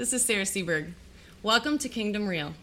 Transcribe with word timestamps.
This 0.00 0.14
is 0.14 0.24
Sarah 0.24 0.44
Seberg. 0.46 0.94
Welcome 1.42 1.76
to 1.76 1.86
Kingdom 1.86 2.26
Reel. 2.26 2.54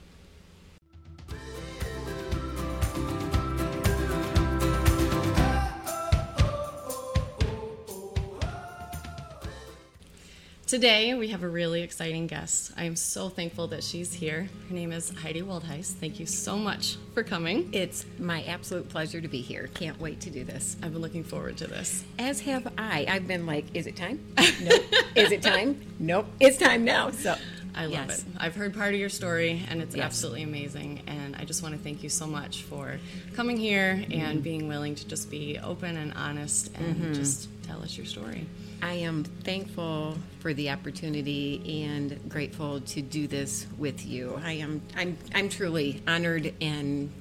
Today, 10.68 11.14
we 11.14 11.30
have 11.30 11.44
a 11.44 11.48
really 11.48 11.82
exciting 11.82 12.28
guest. 12.28 12.74
I 12.76 12.84
am 12.84 12.98
so 12.98 13.30
thankful 13.30 13.68
that 13.68 13.86
she's 13.86 14.12
here. 14.12 14.50
Her 14.68 14.76
name 14.76 14.92
is 14.92 15.12
Heidi 15.12 15.42
Woldhuis. 15.42 15.94
Thank 15.94 16.20
you 16.20 16.26
so 16.26 16.58
much 16.58 16.98
for 17.14 17.24
coming. 17.24 17.70
It's 17.72 18.06
my 18.20 18.44
absolute 18.44 18.90
pleasure 18.90 19.22
to 19.22 19.30
be 19.30 19.40
here. 19.40 19.70
Can't 19.76 19.98
wait 19.98 20.20
to 20.22 20.30
do 20.30 20.44
this. 20.44 20.76
I've 20.84 20.92
been 20.92 21.02
looking 21.02 21.24
forward 21.24 21.56
to 21.60 21.68
this. 21.68 22.04
As 22.20 22.42
have 22.42 22.68
I. 22.78 23.06
I've 23.08 23.26
been 23.30 23.46
like, 23.46 23.64
is 23.74 23.88
it 23.88 23.96
time? 23.96 24.20
Nope. 24.62 24.84
is 25.16 25.32
it 25.32 25.42
time? 25.42 25.82
Nope. 26.00 26.26
It's 26.42 26.58
time 26.58 26.84
now. 26.84 27.12
So 27.12 27.38
I 27.74 27.86
love 27.86 28.10
Yes. 28.10 28.20
it. 28.24 28.26
I've 28.38 28.56
heard 28.56 28.74
part 28.74 28.94
of 28.94 29.00
your 29.00 29.08
story, 29.08 29.64
and 29.70 29.82
it's 29.82 29.96
Yes. 29.96 30.04
absolutely 30.04 30.44
amazing. 30.44 31.04
And 31.08 31.38
I 31.38 31.46
just 31.46 31.64
want 31.64 31.76
to 31.76 31.82
thank 31.82 32.04
you 32.04 32.10
so 32.10 32.28
much 32.28 32.64
for 32.64 33.00
coming 33.36 33.56
here 33.56 33.92
and 33.92 34.12
mm-hmm. 34.12 34.40
being 34.40 34.68
willing 34.68 34.96
to 34.96 35.08
just 35.08 35.32
be 35.32 35.60
open 35.60 35.96
and 35.96 36.12
honest 36.12 36.72
and 36.76 36.98
mm-hmm. 36.98 37.14
just 37.14 37.48
tell 37.64 37.82
us 37.82 37.96
your 37.96 38.06
story. 38.06 38.48
I 38.82 38.94
am 38.94 39.24
thankful 39.24 40.18
for 40.40 40.54
the 40.54 40.70
opportunity 40.70 41.84
and 41.84 42.20
grateful 42.30 42.82
to 42.82 43.02
do 43.02 43.28
this 43.28 43.66
with 43.78 44.06
you. 44.06 44.40
I 44.44 44.54
am 44.54 44.82
I'm 44.96 45.18
I'm 45.34 45.50
truly 45.50 46.02
honored 46.08 46.54
and 46.62 47.12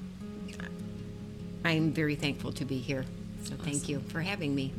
I'm 1.65 1.91
very 1.91 2.15
thankful 2.15 2.53
to 2.53 2.65
be 2.65 2.77
here. 2.77 3.05
So 3.43 3.55
thank 3.55 3.89
you 3.89 3.99
for 4.09 4.21
having 4.21 4.53
me. 4.53 4.73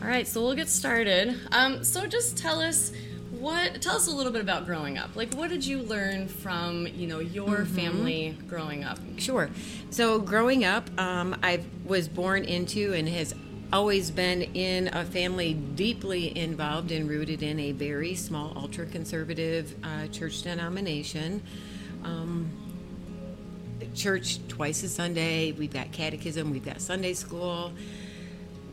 All 0.00 0.08
right, 0.08 0.26
so 0.26 0.42
we'll 0.42 0.54
get 0.54 0.68
started. 0.68 1.38
Um, 1.52 1.84
so 1.84 2.06
just 2.06 2.36
tell 2.36 2.60
us 2.60 2.92
what 3.30 3.80
tell 3.80 3.96
us 3.96 4.06
a 4.06 4.10
little 4.10 4.32
bit 4.32 4.42
about 4.42 4.66
growing 4.66 4.98
up. 4.98 5.16
Like, 5.16 5.34
what 5.34 5.50
did 5.50 5.64
you 5.64 5.82
learn 5.82 6.28
from 6.28 6.86
you 6.86 7.06
know 7.06 7.20
your 7.20 7.64
family 7.64 8.36
growing 8.46 8.84
up? 8.84 8.98
Sure. 9.16 9.50
So 9.90 10.18
growing 10.18 10.64
up, 10.64 10.88
um, 11.00 11.36
I 11.42 11.64
was 11.84 12.08
born 12.08 12.44
into 12.44 12.92
and 12.92 13.08
has 13.08 13.34
always 13.72 14.10
been 14.10 14.42
in 14.42 14.88
a 14.88 15.04
family 15.04 15.54
deeply 15.54 16.36
involved 16.36 16.90
and 16.90 17.08
rooted 17.08 17.42
in 17.42 17.58
a 17.60 17.72
very 17.72 18.14
small, 18.14 18.52
ultra 18.56 18.86
conservative 18.86 19.74
uh, 19.84 20.08
church 20.08 20.42
denomination. 20.42 21.42
Um, 22.04 22.50
church 23.94 24.38
twice 24.48 24.82
a 24.82 24.88
Sunday. 24.88 25.52
We've 25.52 25.72
got 25.72 25.92
catechism. 25.92 26.50
We've 26.50 26.64
got 26.64 26.80
Sunday 26.80 27.14
school. 27.14 27.72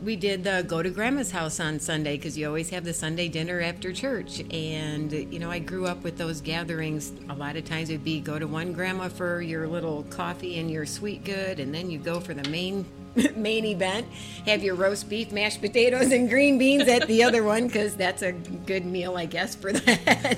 We 0.03 0.15
did 0.15 0.43
the 0.43 0.63
go 0.67 0.83
to 0.83 0.91
grandma's 0.91 1.31
house 1.31 1.59
on 1.59 1.79
Sunday 1.79 2.17
because 2.17 2.37
you 2.37 2.47
always 2.47 2.69
have 2.69 2.83
the 2.83 2.93
Sunday 2.93 3.27
dinner 3.27 3.61
after 3.61 3.91
church. 3.91 4.41
And, 4.51 5.11
you 5.11 5.39
know, 5.39 5.49
I 5.49 5.59
grew 5.59 5.87
up 5.87 6.03
with 6.03 6.17
those 6.17 6.39
gatherings. 6.39 7.11
A 7.29 7.33
lot 7.33 7.55
of 7.55 7.65
times 7.65 7.89
it'd 7.89 8.03
be 8.03 8.19
go 8.19 8.37
to 8.37 8.47
one 8.47 8.73
grandma 8.73 9.09
for 9.09 9.41
your 9.41 9.67
little 9.67 10.03
coffee 10.03 10.59
and 10.59 10.69
your 10.69 10.85
sweet 10.85 11.23
good, 11.23 11.59
and 11.59 11.73
then 11.73 11.89
you 11.89 11.97
go 11.97 12.19
for 12.19 12.35
the 12.35 12.47
main 12.49 12.85
main 13.35 13.65
event, 13.65 14.07
have 14.45 14.63
your 14.63 14.75
roast 14.75 15.09
beef, 15.09 15.31
mashed 15.31 15.61
potatoes, 15.61 16.11
and 16.11 16.29
green 16.29 16.57
beans 16.57 16.87
at 16.87 17.07
the 17.07 17.23
other 17.23 17.43
one 17.43 17.67
because 17.67 17.95
that's 17.95 18.21
a 18.21 18.31
good 18.31 18.85
meal, 18.85 19.17
I 19.17 19.25
guess, 19.25 19.55
for 19.55 19.73
that 19.73 20.37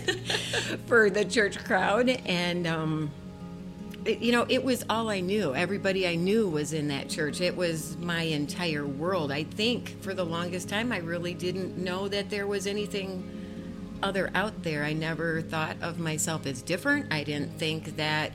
for 0.88 1.10
the 1.10 1.26
church 1.26 1.64
crowd. 1.64 2.10
And 2.26 2.66
um, 2.68 3.12
it- 4.06 4.20
you 4.20 4.32
know, 4.32 4.46
it 4.50 4.64
was 4.64 4.86
all 4.90 5.10
I 5.10 5.20
knew. 5.20 5.54
Everybody 5.54 6.08
I 6.08 6.16
knew 6.16 6.48
was 6.48 6.74
in 6.74 6.88
that 6.90 7.10
church. 7.10 7.42
It 7.42 7.56
was 7.56 7.98
my 7.98 8.22
entire 8.22 8.86
world. 8.86 9.32
I 9.32 9.44
think 9.44 10.02
for 10.02 10.14
the 10.14 10.26
longest 10.26 10.70
time, 10.70 10.92
I 10.92 10.98
really 10.98 11.34
didn't 11.34 11.78
know 11.78 12.08
that 12.08 12.30
there 12.30 12.48
was 12.48 12.66
anything 12.68 13.36
other 14.02 14.32
out 14.34 14.64
there. 14.64 14.84
I 14.86 14.94
never 14.94 15.42
thought 15.42 15.76
of 15.82 16.00
myself 16.00 16.46
as 16.46 16.62
different. 16.62 17.12
I 17.12 17.24
didn't 17.26 17.60
think 17.60 17.98
that 17.98 18.32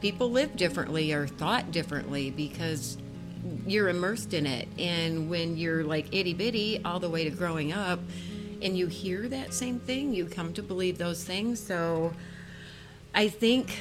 people 0.00 0.30
lived 0.30 0.56
differently 0.56 1.12
or 1.12 1.26
thought 1.26 1.70
differently 1.70 2.30
because 2.30 2.96
you're 3.66 3.88
immersed 3.88 4.34
in 4.34 4.46
it. 4.46 4.68
And 4.78 5.28
when 5.30 5.56
you're 5.56 5.84
like 5.84 6.14
itty 6.14 6.34
bitty 6.34 6.80
all 6.84 7.00
the 7.00 7.10
way 7.10 7.24
to 7.24 7.30
growing 7.30 7.72
up 7.72 8.00
and 8.62 8.76
you 8.76 8.86
hear 8.86 9.28
that 9.28 9.54
same 9.54 9.78
thing, 9.78 10.14
you 10.14 10.26
come 10.26 10.52
to 10.54 10.62
believe 10.62 10.98
those 10.98 11.24
things. 11.24 11.60
So 11.60 12.12
I 13.14 13.28
think 13.28 13.80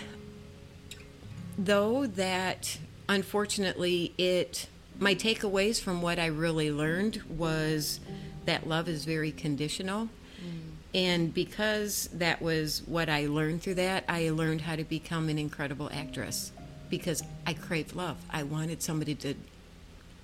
though 1.57 2.05
that 2.05 2.77
unfortunately 3.07 4.13
it 4.17 4.67
my 4.99 5.13
takeaways 5.13 5.81
from 5.81 6.01
what 6.01 6.19
I 6.19 6.27
really 6.27 6.71
learned 6.71 7.21
was 7.29 7.99
that 8.45 8.67
love 8.67 8.88
is 8.88 9.03
very 9.05 9.31
conditional. 9.31 10.05
Mm. 10.05 10.59
And 10.94 11.33
because 11.33 12.09
that 12.13 12.41
was 12.41 12.81
what 12.85 13.09
I 13.09 13.25
learned 13.25 13.61
through 13.61 13.75
that, 13.75 14.05
I 14.07 14.29
learned 14.29 14.61
how 14.61 14.77
to 14.77 14.85
become 14.85 15.27
an 15.27 15.38
incredible 15.38 15.89
actress 15.91 16.51
because 16.90 17.23
I 17.46 17.53
craved 17.53 17.96
love. 17.96 18.18
I 18.29 18.44
wanted 18.44 18.81
somebody 18.81 19.16
to 19.16 19.35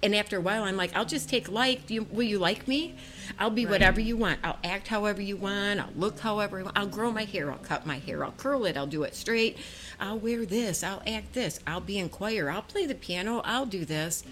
and 0.04 0.16
after 0.16 0.38
a 0.38 0.42
while 0.42 0.64
I'm 0.64 0.78
like, 0.78 0.96
I'll 0.96 1.06
just 1.06 1.30
take 1.30 1.50
like, 1.50 1.86
do 1.88 1.94
you, 1.94 2.08
will 2.12 2.24
you 2.24 2.40
like 2.40 2.68
me? 2.68 2.96
I'll 3.38 3.52
be 3.52 3.66
whatever 3.66 4.02
you 4.02 4.18
want. 4.18 4.40
I'll 4.44 4.58
act 4.64 4.88
however 4.88 5.22
you 5.22 5.38
want. 5.38 5.80
I'll 5.80 5.90
look 5.96 6.20
however 6.20 6.58
you 6.58 6.66
want. 6.66 6.78
I'll 6.78 6.88
grow 6.88 7.12
my 7.12 7.26
hair. 7.26 7.52
I'll 7.52 7.60
cut 7.60 7.86
my 7.86 8.00
hair. 8.00 8.24
I'll 8.24 8.32
curl 8.32 8.66
it. 8.66 8.78
I'll 8.78 8.88
do 8.88 9.04
it 9.04 9.16
straight. 9.16 9.58
I'll 10.00 10.18
wear 10.18 10.46
this. 10.46 10.84
I'll 10.84 11.04
act 11.06 11.34
this. 11.34 11.60
I'll 11.68 11.82
be 11.82 12.00
in 12.00 12.10
choir. 12.10 12.50
I'll 12.50 12.64
play 12.64 12.88
the 12.88 12.96
piano. 12.96 13.42
I'll 13.46 13.68
do 13.68 13.86
this. 13.86 14.24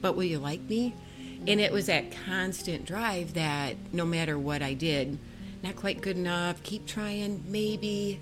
But 0.00 0.14
will 0.14 0.24
you 0.24 0.38
like 0.38 0.62
me? 0.62 0.94
And 1.46 1.60
it 1.60 1.72
was 1.72 1.86
that 1.86 2.12
constant 2.24 2.84
drive 2.84 3.34
that 3.34 3.76
no 3.92 4.04
matter 4.04 4.38
what 4.38 4.62
I 4.62 4.74
did, 4.74 5.18
not 5.62 5.74
quite 5.74 6.00
good 6.00 6.16
enough, 6.16 6.62
keep 6.62 6.86
trying, 6.86 7.44
maybe. 7.48 8.20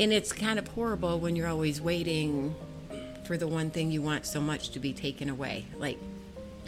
And 0.00 0.12
it's 0.12 0.32
kind 0.32 0.58
of 0.58 0.68
horrible 0.68 1.18
when 1.18 1.34
you're 1.34 1.48
always 1.48 1.80
waiting 1.80 2.54
for 3.24 3.36
the 3.36 3.48
one 3.48 3.70
thing 3.70 3.90
you 3.90 4.00
want 4.00 4.26
so 4.26 4.40
much 4.40 4.70
to 4.70 4.78
be 4.78 4.92
taken 4.92 5.28
away. 5.28 5.66
Like, 5.76 5.98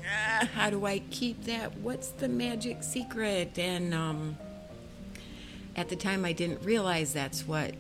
ah, 0.00 0.48
how 0.54 0.70
do 0.70 0.84
I 0.84 0.98
keep 1.10 1.44
that? 1.44 1.78
What's 1.78 2.08
the 2.08 2.28
magic 2.28 2.82
secret? 2.82 3.56
And 3.56 3.94
um, 3.94 4.36
at 5.76 5.88
the 5.88 5.96
time, 5.96 6.24
I 6.24 6.32
didn't 6.32 6.62
realize 6.64 7.12
that's 7.12 7.46
what 7.46 7.74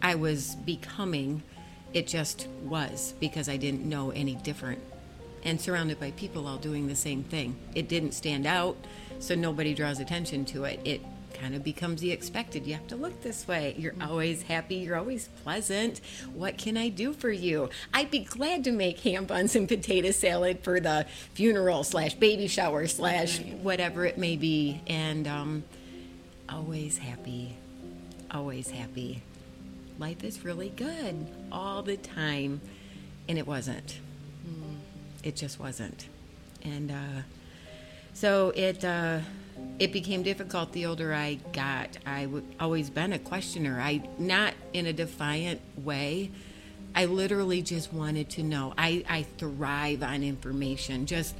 I 0.00 0.14
was 0.14 0.54
becoming. 0.54 1.42
It 1.92 2.06
just 2.06 2.46
was 2.62 3.14
because 3.18 3.48
I 3.48 3.56
didn't 3.56 3.84
know 3.84 4.10
any 4.12 4.36
different. 4.36 4.80
And 5.42 5.60
surrounded 5.60 5.98
by 5.98 6.12
people 6.12 6.46
all 6.46 6.58
doing 6.58 6.86
the 6.86 6.96
same 6.96 7.24
thing. 7.24 7.56
It 7.74 7.88
didn't 7.88 8.12
stand 8.12 8.46
out, 8.46 8.76
so 9.18 9.34
nobody 9.34 9.74
draws 9.74 9.98
attention 9.98 10.44
to 10.46 10.64
it. 10.64 10.80
It 10.84 11.00
kind 11.40 11.54
of 11.54 11.62
becomes 11.62 12.00
the 12.00 12.10
expected. 12.10 12.66
You 12.66 12.74
have 12.74 12.86
to 12.88 12.96
look 12.96 13.22
this 13.22 13.46
way. 13.46 13.74
You're 13.78 13.94
always 14.00 14.42
happy. 14.42 14.76
You're 14.76 14.96
always 14.96 15.28
pleasant. 15.42 16.00
What 16.34 16.58
can 16.58 16.76
I 16.76 16.88
do 16.88 17.12
for 17.12 17.30
you? 17.30 17.70
I'd 17.92 18.10
be 18.10 18.20
glad 18.20 18.64
to 18.64 18.72
make 18.72 19.00
ham 19.00 19.24
buns 19.24 19.54
and 19.56 19.68
potato 19.68 20.10
salad 20.10 20.60
for 20.62 20.80
the 20.80 21.06
funeral 21.34 21.84
slash 21.84 22.14
baby 22.14 22.46
shower 22.46 22.86
slash 22.86 23.40
whatever 23.40 24.04
it 24.04 24.18
may 24.18 24.36
be. 24.36 24.80
And 24.86 25.26
um, 25.26 25.64
always 26.48 26.98
happy. 26.98 27.56
Always 28.30 28.70
happy. 28.70 29.22
Life 29.98 30.24
is 30.24 30.44
really 30.44 30.70
good 30.70 31.26
all 31.50 31.82
the 31.82 31.96
time. 31.96 32.60
And 33.28 33.38
it 33.38 33.46
wasn't. 33.46 34.00
It 35.22 35.36
just 35.36 35.58
wasn't. 35.58 36.08
And 36.62 36.90
uh, 36.90 37.22
so 38.14 38.52
it 38.54 38.84
uh, 38.84 39.20
it 39.78 39.92
became 39.92 40.22
difficult 40.22 40.72
the 40.72 40.86
older 40.86 41.14
I 41.14 41.34
got. 41.52 41.96
I 42.04 42.24
w- 42.24 42.44
always 42.58 42.90
been 42.90 43.12
a 43.12 43.18
questioner. 43.18 43.80
I 43.80 44.02
not 44.18 44.54
in 44.72 44.86
a 44.86 44.92
defiant 44.92 45.60
way. 45.76 46.30
I 46.94 47.04
literally 47.04 47.62
just 47.62 47.92
wanted 47.92 48.28
to 48.30 48.42
know. 48.42 48.74
I, 48.76 49.04
I 49.08 49.22
thrive 49.38 50.02
on 50.02 50.22
information. 50.22 51.06
Just 51.06 51.36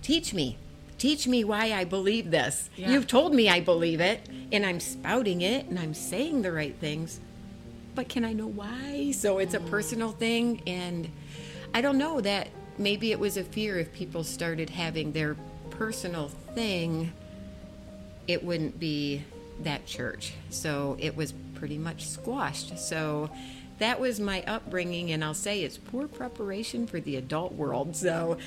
teach 0.00 0.32
me. 0.32 0.56
Teach 0.96 1.26
me 1.26 1.44
why 1.44 1.72
I 1.72 1.84
believe 1.84 2.30
this. 2.30 2.70
Yeah. 2.76 2.92
You've 2.92 3.06
told 3.06 3.34
me 3.34 3.48
I 3.48 3.60
believe 3.60 4.00
it, 4.00 4.26
and 4.52 4.64
I'm 4.64 4.80
spouting 4.80 5.42
it, 5.42 5.66
and 5.66 5.78
I'm 5.78 5.94
saying 5.94 6.42
the 6.42 6.52
right 6.52 6.76
things. 6.76 7.20
But 7.94 8.08
can 8.08 8.24
I 8.24 8.32
know 8.32 8.46
why? 8.46 9.10
So 9.10 9.38
it's 9.38 9.54
a 9.54 9.58
mm. 9.58 9.68
personal 9.68 10.12
thing, 10.12 10.62
and 10.66 11.10
I 11.74 11.80
don't 11.80 11.98
know 11.98 12.20
that 12.20 12.48
maybe 12.78 13.12
it 13.12 13.18
was 13.18 13.36
a 13.36 13.44
fear 13.44 13.78
if 13.78 13.92
people 13.92 14.24
started 14.24 14.70
having 14.70 15.12
their 15.12 15.36
personal 15.70 16.28
thing, 16.54 17.12
it 18.26 18.44
wouldn't 18.44 18.78
be 18.78 19.22
that 19.60 19.86
church. 19.86 20.32
So 20.50 20.96
it 20.98 21.16
was 21.16 21.32
pretty 21.54 21.78
much 21.78 22.06
squashed. 22.08 22.78
So 22.78 23.30
that 23.78 23.98
was 24.00 24.20
my 24.20 24.42
upbringing, 24.46 25.12
and 25.12 25.24
I'll 25.24 25.34
say 25.34 25.62
it's 25.62 25.78
poor 25.78 26.08
preparation 26.08 26.86
for 26.86 27.00
the 27.00 27.16
adult 27.16 27.52
world. 27.52 27.96
So 28.02 28.38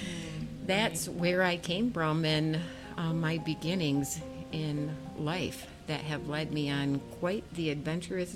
that's 0.65 1.07
where 1.07 1.43
I 1.43 1.57
came 1.57 1.91
from 1.91 2.25
and 2.25 2.59
uh, 2.97 3.13
my 3.13 3.37
beginnings 3.37 4.19
in 4.51 4.95
life 5.17 5.67
that 5.87 6.01
have 6.01 6.27
led 6.27 6.51
me 6.51 6.69
on 6.71 6.99
quite 7.19 7.43
the 7.53 7.69
adventurous 7.69 8.35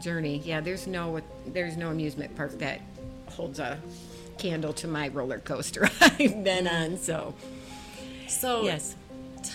journey. 0.00 0.40
Yeah, 0.44 0.60
there's 0.60 0.86
no 0.86 1.20
there's 1.46 1.76
no 1.76 1.90
amusement 1.90 2.34
park 2.36 2.58
that 2.58 2.80
holds 3.26 3.58
a 3.58 3.78
candle 4.38 4.72
to 4.72 4.88
my 4.88 5.08
roller 5.08 5.40
coaster 5.40 5.90
I've 6.00 6.42
been 6.44 6.66
on. 6.66 6.96
So 6.96 7.34
So 8.28 8.62
yes. 8.62 8.96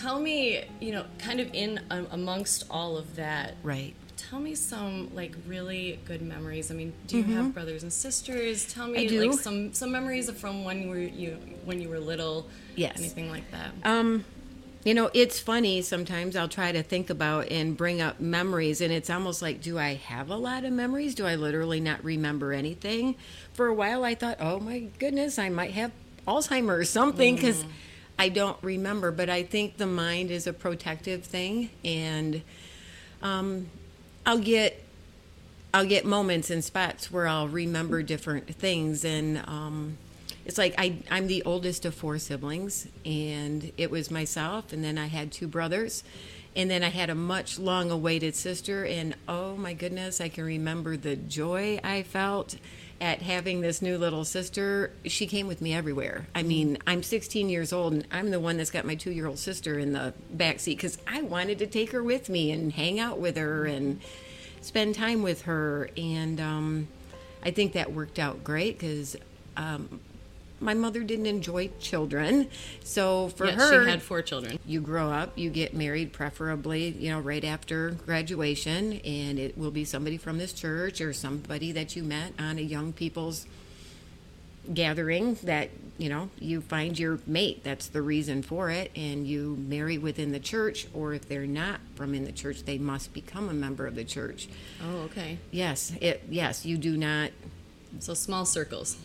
Tell 0.04 0.20
me, 0.20 0.64
you 0.80 0.92
know, 0.92 1.04
kind 1.18 1.40
of 1.40 1.48
in 1.54 1.80
um, 1.90 2.06
amongst 2.10 2.64
all 2.70 2.96
of 2.96 3.16
that, 3.16 3.54
Right. 3.62 3.94
Tell 4.16 4.40
me 4.40 4.54
some 4.54 5.10
like 5.14 5.34
really 5.46 5.98
good 6.06 6.22
memories. 6.22 6.70
I 6.70 6.74
mean, 6.74 6.92
do 7.06 7.18
you 7.18 7.24
have 7.24 7.52
brothers 7.52 7.82
and 7.82 7.92
sisters? 7.92 8.72
Tell 8.72 8.88
me 8.88 9.06
Mm-hmm. 9.06 9.30
Like 9.30 9.40
some 9.40 9.72
some 9.74 9.92
memories 9.92 10.30
from 10.30 10.64
when 10.64 10.82
you 10.82 10.88
were 10.88 10.98
you 10.98 11.38
when 11.64 11.80
you 11.80 11.88
were 11.88 11.98
little. 11.98 12.48
Yes. 12.74 12.98
Anything 12.98 13.30
like 13.30 13.48
that. 13.50 13.72
Um, 13.84 14.24
you 14.82 14.94
know, 14.94 15.10
it's 15.14 15.38
funny 15.40 15.82
sometimes 15.82 16.36
I'll 16.36 16.48
try 16.48 16.72
to 16.72 16.82
think 16.82 17.10
about 17.10 17.48
and 17.50 17.76
bring 17.76 18.00
up 18.00 18.18
memories, 18.18 18.80
and 18.80 18.92
it's 18.92 19.10
almost 19.10 19.42
like, 19.42 19.60
do 19.60 19.78
I 19.78 19.94
have 19.94 20.30
a 20.30 20.36
lot 20.36 20.64
of 20.64 20.72
memories? 20.72 21.14
Do 21.14 21.26
I 21.26 21.36
literally 21.36 21.80
not 21.80 22.02
remember 22.02 22.52
anything? 22.52 23.16
For 23.52 23.66
a 23.66 23.74
while, 23.74 24.04
I 24.04 24.14
thought, 24.14 24.38
oh 24.40 24.58
my 24.58 24.80
goodness, 24.98 25.38
I 25.38 25.48
might 25.48 25.72
have 25.72 25.92
Alzheimer's 26.26 26.80
or 26.80 26.84
something 26.84 27.34
because 27.36 27.64
I 28.18 28.28
don't 28.28 28.56
remember. 28.62 29.10
But 29.10 29.28
I 29.28 29.42
think 29.42 29.76
the 29.76 29.86
mind 29.86 30.30
is 30.30 30.46
a 30.46 30.52
protective 30.52 31.24
thing, 31.24 31.70
and 31.84 32.42
um, 33.22 33.68
I'll 34.24 34.38
get 34.38 34.82
I'll 35.72 35.86
get 35.86 36.04
moments 36.04 36.50
and 36.50 36.62
spots 36.62 37.10
where 37.10 37.26
I'll 37.26 37.48
remember 37.48 38.02
different 38.02 38.54
things, 38.54 39.04
and 39.04 39.38
um, 39.48 39.98
it's 40.44 40.58
like 40.58 40.74
I 40.78 40.98
I'm 41.10 41.26
the 41.26 41.42
oldest 41.42 41.84
of 41.84 41.94
four 41.94 42.18
siblings, 42.18 42.86
and 43.04 43.72
it 43.76 43.90
was 43.90 44.10
myself, 44.10 44.72
and 44.72 44.84
then 44.84 44.98
I 44.98 45.06
had 45.06 45.32
two 45.32 45.48
brothers, 45.48 46.04
and 46.54 46.70
then 46.70 46.84
I 46.84 46.90
had 46.90 47.10
a 47.10 47.14
much 47.14 47.58
long 47.58 47.90
awaited 47.90 48.36
sister, 48.36 48.84
and 48.84 49.16
oh 49.26 49.56
my 49.56 49.74
goodness, 49.74 50.20
I 50.20 50.28
can 50.28 50.44
remember 50.44 50.96
the 50.96 51.16
joy 51.16 51.80
I 51.82 52.04
felt 52.04 52.56
at 53.00 53.22
having 53.22 53.60
this 53.60 53.82
new 53.82 53.98
little 53.98 54.24
sister. 54.24 54.92
She 55.04 55.26
came 55.26 55.46
with 55.46 55.60
me 55.60 55.74
everywhere. 55.74 56.26
I 56.34 56.42
mean, 56.42 56.78
I'm 56.86 57.02
16 57.02 57.48
years 57.48 57.72
old, 57.72 57.92
and 57.92 58.06
I'm 58.10 58.30
the 58.30 58.40
one 58.40 58.56
that's 58.56 58.70
got 58.70 58.84
my 58.84 58.94
two 58.94 59.12
year 59.12 59.26
old 59.26 59.38
sister 59.38 59.78
in 59.78 59.92
the 59.92 60.14
back 60.30 60.60
seat 60.60 60.76
because 60.76 60.98
I 61.06 61.22
wanted 61.22 61.58
to 61.58 61.66
take 61.66 61.92
her 61.92 62.02
with 62.02 62.28
me 62.28 62.50
and 62.50 62.72
hang 62.72 63.00
out 63.00 63.18
with 63.18 63.36
her 63.36 63.66
and 63.66 64.00
spend 64.64 64.94
time 64.94 65.22
with 65.22 65.42
her 65.42 65.90
and 65.96 66.40
um, 66.40 66.88
i 67.42 67.50
think 67.50 67.74
that 67.74 67.92
worked 67.92 68.18
out 68.18 68.42
great 68.42 68.78
because 68.78 69.14
um, 69.58 70.00
my 70.64 70.74
mother 70.74 71.02
didn't 71.04 71.26
enjoy 71.26 71.68
children 71.78 72.48
so 72.82 73.28
for 73.28 73.46
her 73.46 73.84
she 73.84 73.90
had 73.90 74.02
four 74.02 74.22
children. 74.22 74.58
you 74.66 74.80
grow 74.80 75.10
up 75.10 75.32
you 75.36 75.50
get 75.50 75.74
married 75.74 76.12
preferably 76.12 76.88
you 76.88 77.10
know 77.10 77.20
right 77.20 77.44
after 77.44 77.90
graduation 78.06 78.94
and 79.04 79.38
it 79.38 79.56
will 79.58 79.70
be 79.70 79.84
somebody 79.84 80.16
from 80.16 80.38
this 80.38 80.52
church 80.52 81.00
or 81.00 81.12
somebody 81.12 81.70
that 81.72 81.94
you 81.94 82.02
met 82.02 82.32
on 82.38 82.58
a 82.58 82.62
young 82.62 82.92
people's 82.92 83.46
gathering 84.72 85.34
that 85.42 85.68
you 85.98 86.08
know 86.08 86.30
you 86.40 86.60
find 86.62 86.98
your 86.98 87.18
mate 87.26 87.62
that's 87.62 87.88
the 87.88 88.00
reason 88.00 88.42
for 88.42 88.70
it 88.70 88.90
and 88.96 89.26
you 89.26 89.56
marry 89.68 89.98
within 89.98 90.32
the 90.32 90.40
church 90.40 90.86
or 90.94 91.12
if 91.12 91.28
they're 91.28 91.46
not 91.46 91.78
from 91.96 92.14
in 92.14 92.24
the 92.24 92.32
church 92.32 92.62
they 92.64 92.78
must 92.78 93.12
become 93.12 93.50
a 93.50 93.52
member 93.52 93.86
of 93.86 93.94
the 93.94 94.04
church 94.04 94.48
Oh, 94.82 95.00
okay. 95.02 95.36
yes 95.50 95.92
it 96.00 96.22
yes 96.30 96.64
you 96.64 96.78
do 96.78 96.96
not 96.96 97.30
So 98.00 98.14
small 98.14 98.44
circles. 98.46 98.96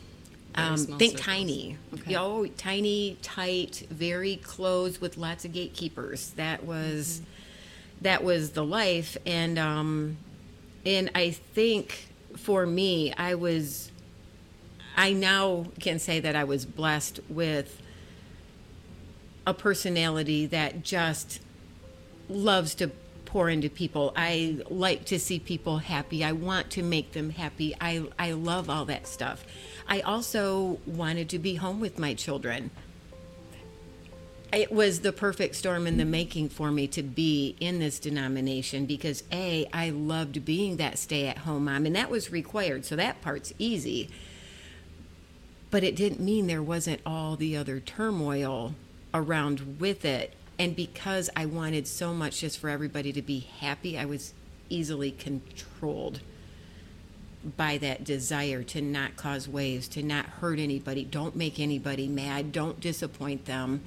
Um, 0.60 0.78
think 0.78 1.18
circles. 1.18 1.22
tiny 1.26 1.78
Okay. 1.94 2.16
oh 2.16 2.46
tiny 2.58 3.18
tight 3.22 3.86
very 3.90 4.36
close 4.38 5.00
with 5.02 5.18
lots 5.18 5.46
of 5.46 5.52
gatekeepers 5.54 6.32
that 6.32 6.64
was 6.66 7.22
Mm-hmm. 7.22 8.04
that 8.04 8.24
was 8.24 8.52
the 8.52 8.64
life 8.64 9.18
and 9.26 9.58
um 9.60 10.18
and 10.86 11.12
i 11.16 11.32
think 11.32 12.08
for 12.38 12.66
me 12.66 13.14
i 13.18 13.36
was 13.36 13.92
i 14.96 15.12
now 15.14 15.66
can 15.80 16.00
say 16.00 16.20
that 16.20 16.36
i 16.36 16.44
was 16.44 16.66
blessed 16.66 17.20
with 17.30 17.82
a 19.46 19.54
personality 19.54 20.46
that 20.46 20.84
just 20.84 21.40
loves 22.30 22.76
to 22.76 22.92
pour 23.26 23.48
into 23.50 23.70
people. 23.70 24.12
I 24.16 24.58
like 24.70 25.06
to 25.06 25.20
see 25.20 25.40
people 25.40 25.78
happy. 25.80 26.24
I 26.24 26.32
want 26.32 26.72
to 26.72 26.84
make 26.84 27.12
them 27.14 27.30
happy. 27.30 27.76
I 27.80 28.04
I 28.18 28.32
love 28.32 28.70
all 28.70 28.86
that 28.86 29.08
stuff. 29.08 29.44
I 29.90 30.02
also 30.02 30.80
wanted 30.86 31.30
to 31.30 31.40
be 31.40 31.56
home 31.56 31.80
with 31.80 31.98
my 31.98 32.14
children. 32.14 32.70
It 34.54 34.72
was 34.72 35.00
the 35.00 35.12
perfect 35.12 35.56
storm 35.56 35.88
in 35.88 35.98
the 35.98 36.06
making 36.06 36.50
for 36.50 36.72
me 36.72 36.88
to 36.90 37.02
be 37.02 37.56
in 37.60 37.80
this 37.80 38.00
denomination 38.00 38.86
because 38.86 39.24
A, 39.32 39.68
I 39.74 39.90
loved 39.90 40.46
being 40.46 40.78
that 40.78 41.00
stay 41.00 41.28
at 41.28 41.40
home 41.40 41.66
mom, 41.66 41.88
and 41.88 41.96
that 41.96 42.12
was 42.12 42.32
required. 42.32 42.86
So 42.86 42.96
that 42.96 43.22
part's 43.22 43.54
easy. 43.58 44.10
But 45.72 45.84
it 45.84 45.96
didn't 45.96 46.20
mean 46.20 46.48
there 46.48 46.64
wasn't 46.64 47.02
all 47.06 47.36
the 47.36 47.58
other 47.58 47.80
turmoil 47.80 48.76
around 49.14 49.78
with 49.80 50.06
it. 50.06 50.34
And 50.58 50.76
because 50.76 51.30
I 51.36 51.46
wanted 51.46 51.88
so 51.88 52.14
much 52.14 52.42
just 52.42 52.60
for 52.60 52.70
everybody 52.70 53.12
to 53.14 53.22
be 53.22 53.40
happy, 53.40 53.98
I 53.98 54.06
was 54.06 54.34
easily 54.68 55.12
controlled 55.12 56.22
by 57.58 57.78
that 57.78 58.04
desire 58.04 58.64
to 58.64 58.82
not 58.82 59.16
cause 59.16 59.48
waves, 59.48 59.88
to 59.90 60.04
not 60.04 60.26
hurt 60.26 60.60
anybody, 60.60 61.06
don't 61.06 61.36
make 61.36 61.60
anybody 61.60 62.08
mad, 62.08 62.52
don't 62.52 62.80
disappoint 62.80 63.46
them. 63.46 63.82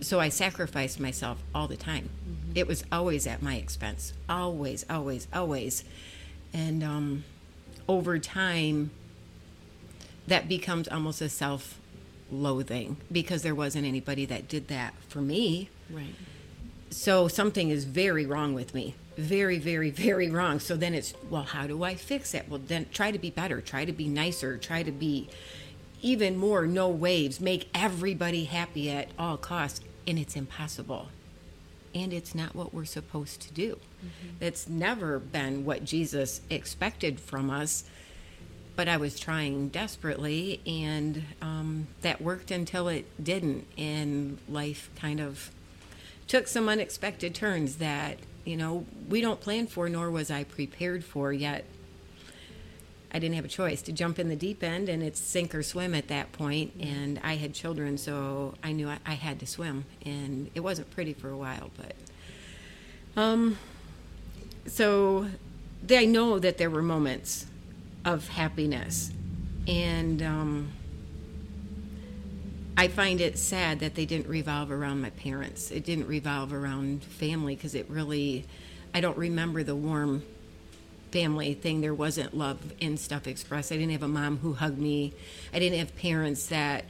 So 0.00 0.20
I 0.20 0.28
sacrificed 0.28 1.00
myself 1.00 1.42
all 1.54 1.68
the 1.68 1.76
time. 1.76 2.10
It 2.54 2.66
was 2.66 2.84
always 2.90 3.26
at 3.26 3.42
my 3.42 3.56
expense. 3.56 4.12
Always, 4.28 4.86
always, 4.88 5.26
always. 5.32 5.84
And 6.52 6.82
um, 6.82 7.24
over 7.88 8.18
time, 8.18 8.92
that 10.26 10.48
becomes 10.48 10.88
almost 10.88 11.20
a 11.20 11.28
self 11.28 11.78
loathing 12.30 12.96
because 13.10 13.42
there 13.42 13.54
wasn't 13.54 13.84
anybody 13.84 14.24
that 14.26 14.48
did 14.48 14.68
that 14.68 14.94
for 15.08 15.20
me. 15.20 15.68
Right. 15.90 16.14
So 16.90 17.28
something 17.28 17.70
is 17.70 17.84
very 17.84 18.24
wrong 18.24 18.54
with 18.54 18.74
me. 18.74 18.94
Very, 19.16 19.58
very, 19.58 19.90
very 19.90 20.30
wrong. 20.30 20.60
So 20.60 20.76
then 20.76 20.94
it's, 20.94 21.14
well, 21.28 21.42
how 21.42 21.66
do 21.66 21.82
I 21.82 21.94
fix 21.94 22.34
it? 22.34 22.46
Well, 22.48 22.60
then 22.64 22.86
try 22.92 23.10
to 23.10 23.18
be 23.18 23.30
better, 23.30 23.60
try 23.60 23.84
to 23.84 23.92
be 23.92 24.08
nicer, 24.08 24.56
try 24.56 24.82
to 24.82 24.92
be 24.92 25.28
even 26.02 26.36
more 26.36 26.66
no 26.66 26.88
waves, 26.88 27.40
make 27.40 27.68
everybody 27.74 28.44
happy 28.44 28.90
at 28.90 29.08
all 29.18 29.36
costs. 29.36 29.80
And 30.06 30.18
it's 30.18 30.36
impossible. 30.36 31.08
And 31.94 32.12
it's 32.12 32.34
not 32.34 32.54
what 32.54 32.72
we're 32.72 32.84
supposed 32.84 33.40
to 33.42 33.52
do. 33.52 33.78
It's 34.40 34.68
never 34.68 35.18
been 35.18 35.64
what 35.64 35.84
Jesus 35.84 36.40
expected 36.48 37.20
from 37.20 37.50
us 37.50 37.84
but 38.80 38.88
I 38.88 38.96
was 38.96 39.20
trying 39.20 39.68
desperately, 39.68 40.60
and 40.66 41.22
um, 41.42 41.86
that 42.00 42.22
worked 42.22 42.50
until 42.50 42.88
it 42.88 43.04
didn't, 43.22 43.66
and 43.76 44.38
life 44.48 44.88
kind 44.96 45.20
of 45.20 45.50
took 46.26 46.48
some 46.48 46.66
unexpected 46.66 47.34
turns 47.34 47.76
that 47.76 48.16
you 48.44 48.56
know 48.56 48.86
we 49.08 49.20
don't 49.20 49.40
plan 49.40 49.66
for, 49.66 49.88
nor 49.88 50.10
was 50.10 50.30
I 50.30 50.44
prepared 50.44 51.04
for 51.04 51.32
yet. 51.32 51.64
I 53.12 53.18
didn't 53.18 53.34
have 53.34 53.44
a 53.44 53.48
choice 53.48 53.82
to 53.82 53.92
jump 53.92 54.20
in 54.20 54.28
the 54.28 54.36
deep 54.36 54.62
end, 54.62 54.88
and 54.88 55.02
it's 55.02 55.18
sink 55.18 55.52
or 55.54 55.64
swim 55.64 55.94
at 55.94 56.06
that 56.08 56.30
point. 56.30 56.72
And 56.78 57.20
I 57.24 57.34
had 57.36 57.54
children, 57.54 57.98
so 57.98 58.54
I 58.62 58.70
knew 58.70 58.88
I, 58.88 58.98
I 59.04 59.14
had 59.14 59.40
to 59.40 59.46
swim, 59.46 59.84
and 60.06 60.48
it 60.54 60.60
wasn't 60.60 60.90
pretty 60.92 61.12
for 61.12 61.28
a 61.28 61.36
while, 61.36 61.70
but 61.76 61.96
um, 63.20 63.58
so 64.66 65.26
I 65.90 66.04
know 66.04 66.38
that 66.38 66.58
there 66.58 66.70
were 66.70 66.82
moments 66.82 67.46
of 68.04 68.28
happiness. 68.28 69.12
And 69.66 70.22
um, 70.22 70.72
I 72.80 72.88
find 72.88 73.20
it 73.20 73.36
sad 73.36 73.80
that 73.80 73.94
they 73.94 74.06
didn't 74.06 74.26
revolve 74.26 74.70
around 74.70 75.02
my 75.02 75.10
parents. 75.10 75.70
It 75.70 75.84
didn't 75.84 76.06
revolve 76.06 76.50
around 76.54 77.04
family 77.04 77.54
because 77.54 77.74
it 77.74 77.84
really, 77.90 78.46
I 78.94 79.02
don't 79.02 79.18
remember 79.18 79.62
the 79.62 79.76
warm 79.76 80.22
family 81.10 81.52
thing. 81.52 81.82
There 81.82 81.92
wasn't 81.92 82.34
love 82.34 82.72
and 82.80 82.98
stuff 82.98 83.26
expressed. 83.26 83.70
I 83.70 83.76
didn't 83.76 83.92
have 83.92 84.02
a 84.02 84.08
mom 84.08 84.38
who 84.38 84.54
hugged 84.54 84.78
me. 84.78 85.12
I 85.52 85.58
didn't 85.58 85.78
have 85.78 85.94
parents 85.94 86.46
that 86.46 86.86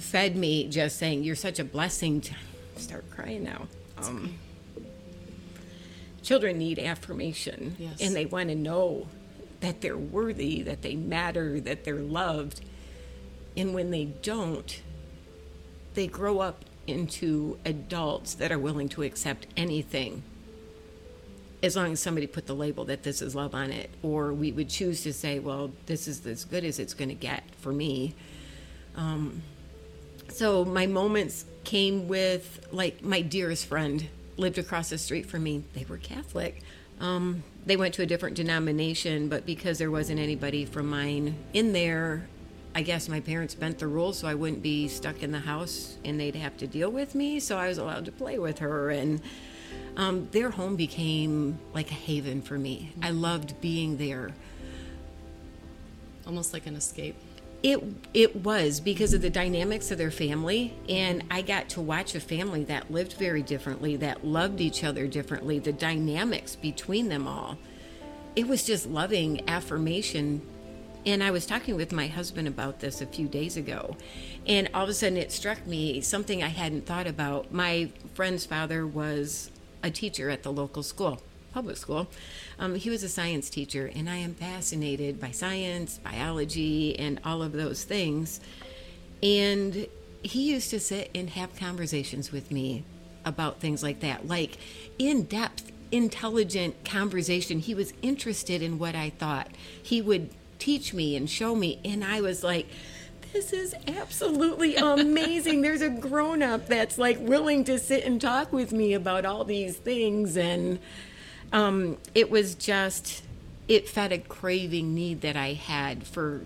fed 0.00 0.36
me 0.36 0.68
just 0.68 0.96
saying, 0.96 1.24
You're 1.24 1.34
such 1.34 1.58
a 1.58 1.64
blessing 1.64 2.20
to 2.20 2.34
start 2.76 3.10
crying 3.10 3.42
now. 3.42 3.66
Um, 3.96 4.34
children 6.22 6.56
need 6.56 6.78
affirmation 6.78 7.74
Yes. 7.80 8.00
and 8.00 8.14
they 8.14 8.26
want 8.26 8.48
to 8.50 8.54
know 8.54 9.08
that 9.58 9.80
they're 9.80 9.98
worthy, 9.98 10.62
that 10.62 10.82
they 10.82 10.94
matter, 10.94 11.58
that 11.62 11.82
they're 11.82 11.96
loved. 11.96 12.60
And 13.56 13.74
when 13.74 13.90
they 13.90 14.04
don't, 14.04 14.82
they 15.94 16.06
grow 16.06 16.40
up 16.40 16.64
into 16.86 17.58
adults 17.64 18.34
that 18.34 18.50
are 18.50 18.58
willing 18.58 18.88
to 18.88 19.02
accept 19.02 19.46
anything 19.56 20.22
as 21.62 21.74
long 21.74 21.92
as 21.92 22.00
somebody 22.00 22.26
put 22.26 22.46
the 22.46 22.54
label 22.54 22.84
that 22.84 23.02
this 23.02 23.20
is 23.20 23.34
love 23.34 23.54
on 23.54 23.70
it. 23.70 23.90
Or 24.02 24.32
we 24.32 24.52
would 24.52 24.68
choose 24.68 25.02
to 25.02 25.12
say, 25.12 25.38
well, 25.38 25.72
this 25.86 26.06
is 26.06 26.24
as 26.24 26.44
good 26.44 26.64
as 26.64 26.78
it's 26.78 26.94
going 26.94 27.08
to 27.08 27.14
get 27.14 27.42
for 27.56 27.72
me. 27.72 28.14
Um, 28.96 29.42
so 30.28 30.64
my 30.64 30.86
moments 30.86 31.44
came 31.64 32.06
with, 32.06 32.66
like, 32.70 33.02
my 33.02 33.20
dearest 33.20 33.66
friend 33.66 34.08
lived 34.36 34.58
across 34.58 34.90
the 34.90 34.98
street 34.98 35.26
from 35.26 35.42
me. 35.42 35.64
They 35.74 35.84
were 35.84 35.98
Catholic. 35.98 36.62
Um, 37.00 37.42
they 37.66 37.76
went 37.76 37.94
to 37.94 38.02
a 38.02 38.06
different 38.06 38.36
denomination, 38.36 39.28
but 39.28 39.44
because 39.44 39.78
there 39.78 39.90
wasn't 39.90 40.20
anybody 40.20 40.64
from 40.64 40.88
mine 40.88 41.36
in 41.52 41.72
there, 41.72 42.28
I 42.78 42.82
guess 42.82 43.08
my 43.08 43.18
parents 43.18 43.56
bent 43.56 43.80
the 43.80 43.88
rules 43.88 44.20
so 44.20 44.28
I 44.28 44.36
wouldn't 44.36 44.62
be 44.62 44.86
stuck 44.86 45.24
in 45.24 45.32
the 45.32 45.40
house 45.40 45.96
and 46.04 46.20
they'd 46.20 46.36
have 46.36 46.56
to 46.58 46.68
deal 46.68 46.92
with 46.92 47.16
me. 47.16 47.40
So 47.40 47.58
I 47.58 47.66
was 47.66 47.78
allowed 47.78 48.04
to 48.04 48.12
play 48.12 48.38
with 48.38 48.60
her. 48.60 48.90
And 48.90 49.20
um, 49.96 50.28
their 50.30 50.50
home 50.50 50.76
became 50.76 51.58
like 51.74 51.90
a 51.90 51.94
haven 51.94 52.40
for 52.40 52.56
me. 52.56 52.92
I 53.02 53.10
loved 53.10 53.60
being 53.60 53.96
there. 53.96 54.30
Almost 56.24 56.52
like 56.52 56.66
an 56.68 56.76
escape. 56.76 57.16
It 57.64 57.82
it 58.14 58.36
was 58.36 58.78
because 58.78 59.12
of 59.12 59.22
the 59.22 59.30
dynamics 59.30 59.90
of 59.90 59.98
their 59.98 60.12
family, 60.12 60.72
and 60.88 61.24
I 61.32 61.42
got 61.42 61.70
to 61.70 61.80
watch 61.80 62.14
a 62.14 62.20
family 62.20 62.62
that 62.66 62.92
lived 62.92 63.14
very 63.14 63.42
differently, 63.42 63.96
that 63.96 64.24
loved 64.24 64.60
each 64.60 64.84
other 64.84 65.08
differently. 65.08 65.58
The 65.58 65.72
dynamics 65.72 66.54
between 66.54 67.08
them 67.08 67.26
all, 67.26 67.58
it 68.36 68.46
was 68.46 68.62
just 68.64 68.86
loving 68.86 69.50
affirmation. 69.50 70.42
And 71.08 71.24
I 71.24 71.30
was 71.30 71.46
talking 71.46 71.74
with 71.74 71.90
my 71.90 72.06
husband 72.06 72.46
about 72.46 72.80
this 72.80 73.00
a 73.00 73.06
few 73.06 73.28
days 73.28 73.56
ago, 73.56 73.96
and 74.46 74.68
all 74.74 74.82
of 74.82 74.90
a 74.90 74.92
sudden 74.92 75.16
it 75.16 75.32
struck 75.32 75.66
me 75.66 76.02
something 76.02 76.42
I 76.42 76.48
hadn't 76.48 76.84
thought 76.84 77.06
about. 77.06 77.50
My 77.50 77.88
friend's 78.12 78.44
father 78.44 78.86
was 78.86 79.50
a 79.82 79.90
teacher 79.90 80.28
at 80.28 80.42
the 80.42 80.52
local 80.52 80.82
school, 80.82 81.22
public 81.54 81.78
school. 81.78 82.08
Um, 82.58 82.74
he 82.74 82.90
was 82.90 83.02
a 83.02 83.08
science 83.08 83.48
teacher, 83.48 83.90
and 83.96 84.10
I 84.10 84.16
am 84.16 84.34
fascinated 84.34 85.18
by 85.18 85.30
science, 85.30 85.96
biology, 85.96 86.98
and 86.98 87.18
all 87.24 87.42
of 87.42 87.52
those 87.52 87.84
things. 87.84 88.42
And 89.22 89.86
he 90.22 90.50
used 90.52 90.68
to 90.68 90.78
sit 90.78 91.10
and 91.14 91.30
have 91.30 91.56
conversations 91.56 92.32
with 92.32 92.50
me 92.50 92.84
about 93.24 93.60
things 93.60 93.82
like 93.82 94.00
that, 94.00 94.28
like 94.28 94.58
in 94.98 95.22
depth, 95.22 95.72
intelligent 95.90 96.84
conversation. 96.84 97.60
He 97.60 97.74
was 97.74 97.94
interested 98.02 98.60
in 98.60 98.78
what 98.78 98.94
I 98.94 99.08
thought. 99.08 99.48
He 99.82 100.02
would 100.02 100.28
teach 100.58 100.92
me 100.92 101.16
and 101.16 101.28
show 101.28 101.54
me, 101.54 101.80
and 101.84 102.04
I 102.04 102.20
was 102.20 102.42
like, 102.42 102.66
this 103.32 103.52
is 103.52 103.74
absolutely 103.86 104.76
amazing. 104.76 105.60
There's 105.60 105.82
a 105.82 105.90
grown 105.90 106.42
up 106.42 106.66
that's 106.66 106.98
like 106.98 107.18
willing 107.20 107.64
to 107.64 107.78
sit 107.78 108.04
and 108.04 108.20
talk 108.20 108.52
with 108.52 108.72
me 108.72 108.94
about 108.94 109.24
all 109.24 109.44
these 109.44 109.76
things. 109.76 110.36
And 110.36 110.78
um, 111.52 111.98
it 112.14 112.30
was 112.30 112.54
just, 112.54 113.22
it 113.68 113.88
fed 113.88 114.12
a 114.12 114.18
craving 114.18 114.94
need 114.94 115.20
that 115.20 115.36
I 115.36 115.52
had 115.52 116.06
for 116.06 116.42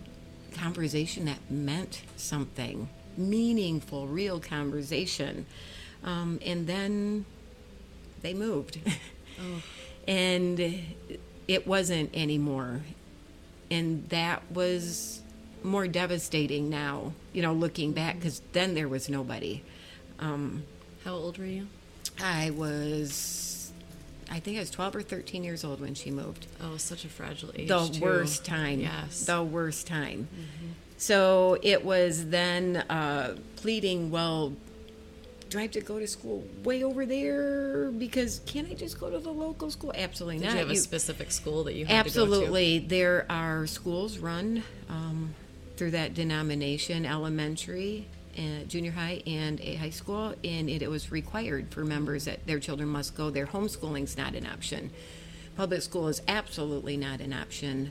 conversation 0.55 1.25
that 1.27 1.39
meant 1.51 2.03
something 2.17 2.89
meaningful, 3.17 4.07
real 4.07 4.41
conversation. 4.41 5.47
Um, 6.03 6.41
and 6.45 6.67
then 6.67 7.25
they 8.23 8.35
moved. 8.35 8.79
Oh. 9.41 9.63
and 10.07 10.61
it 11.49 11.67
wasn't 11.67 12.11
anymore. 12.15 12.83
And 13.73 14.07
that 14.11 14.43
was 14.53 15.23
more 15.63 15.89
devastating 15.89 16.69
now, 16.69 17.13
you 17.33 17.41
know, 17.41 17.55
looking 17.55 17.93
back, 17.93 18.17
because 18.17 18.43
then 18.53 18.75
there 18.75 18.87
was 18.87 19.09
nobody. 19.09 19.63
Um, 20.19 20.65
How 21.05 21.15
old 21.15 21.39
were 21.39 21.47
you? 21.47 21.69
I 22.23 22.51
was, 22.51 23.73
I 24.31 24.41
think 24.41 24.59
I 24.59 24.61
was 24.61 24.71
12 24.71 24.97
or 24.97 25.03
13 25.03 25.43
years 25.43 25.65
old 25.65 25.81
when 25.81 25.95
she 25.95 26.11
moved. 26.11 26.49
Oh, 26.63 26.77
such 26.77 27.07
a 27.07 27.09
fragile 27.09 27.51
age. 27.57 27.69
The 27.69 27.89
too. 27.89 28.01
worst 28.03 28.45
time. 28.45 28.81
Yes. 28.81 29.25
The 29.25 29.43
worst 29.43 29.87
time. 29.87 30.29
Mm-hmm. 30.31 30.73
So 30.99 31.57
it 31.63 31.83
was 31.83 32.27
then 32.27 32.77
uh, 32.77 33.39
pleading, 33.57 34.11
well, 34.11 34.53
do 35.53 35.59
I 35.59 35.63
have 35.63 35.71
to 35.73 35.81
go 35.83 35.99
to 35.99 36.09
school 36.09 36.43
way 36.65 36.83
over 36.83 37.05
there? 37.05 37.91
Because 37.91 38.41
can't 38.47 38.71
I 38.71 38.75
just 38.75 38.99
go 38.99 39.11
to 39.11 39.19
the 39.19 39.31
local 39.31 39.71
school? 39.71 39.93
Absolutely 39.95 40.39
Did 40.39 40.47
not. 40.47 40.53
you 40.55 40.59
have 40.61 40.71
a 40.71 40.77
specific 40.77 41.31
school 41.31 41.65
that 41.65 41.75
you 41.75 41.87
absolutely. 41.89 42.79
There 42.79 43.27
are 43.29 43.67
schools 43.67 44.17
run 44.17 44.63
um, 44.89 45.35
through 45.77 45.91
that 45.91 46.15
denomination, 46.15 47.05
elementary, 47.05 48.07
uh, 48.39 48.65
junior 48.67 48.93
high, 48.93 49.23
and 49.27 49.61
a 49.61 49.75
high 49.75 49.91
school, 49.91 50.35
and 50.43 50.71
it, 50.71 50.81
it 50.81 50.89
was 50.89 51.13
required 51.13 51.71
for 51.71 51.85
members 51.85 52.25
that 52.25 52.47
their 52.47 52.59
children 52.59 52.89
must 52.89 53.15
go 53.15 53.29
there. 53.29 53.47
Homeschooling's 53.47 54.17
not 54.17 54.35
an 54.35 54.47
option. 54.47 54.91
Public 55.55 55.83
school 55.83 56.09
is 56.09 56.23
absolutely 56.27 56.97
not 56.97 57.21
an 57.21 57.35
option. 57.35 57.91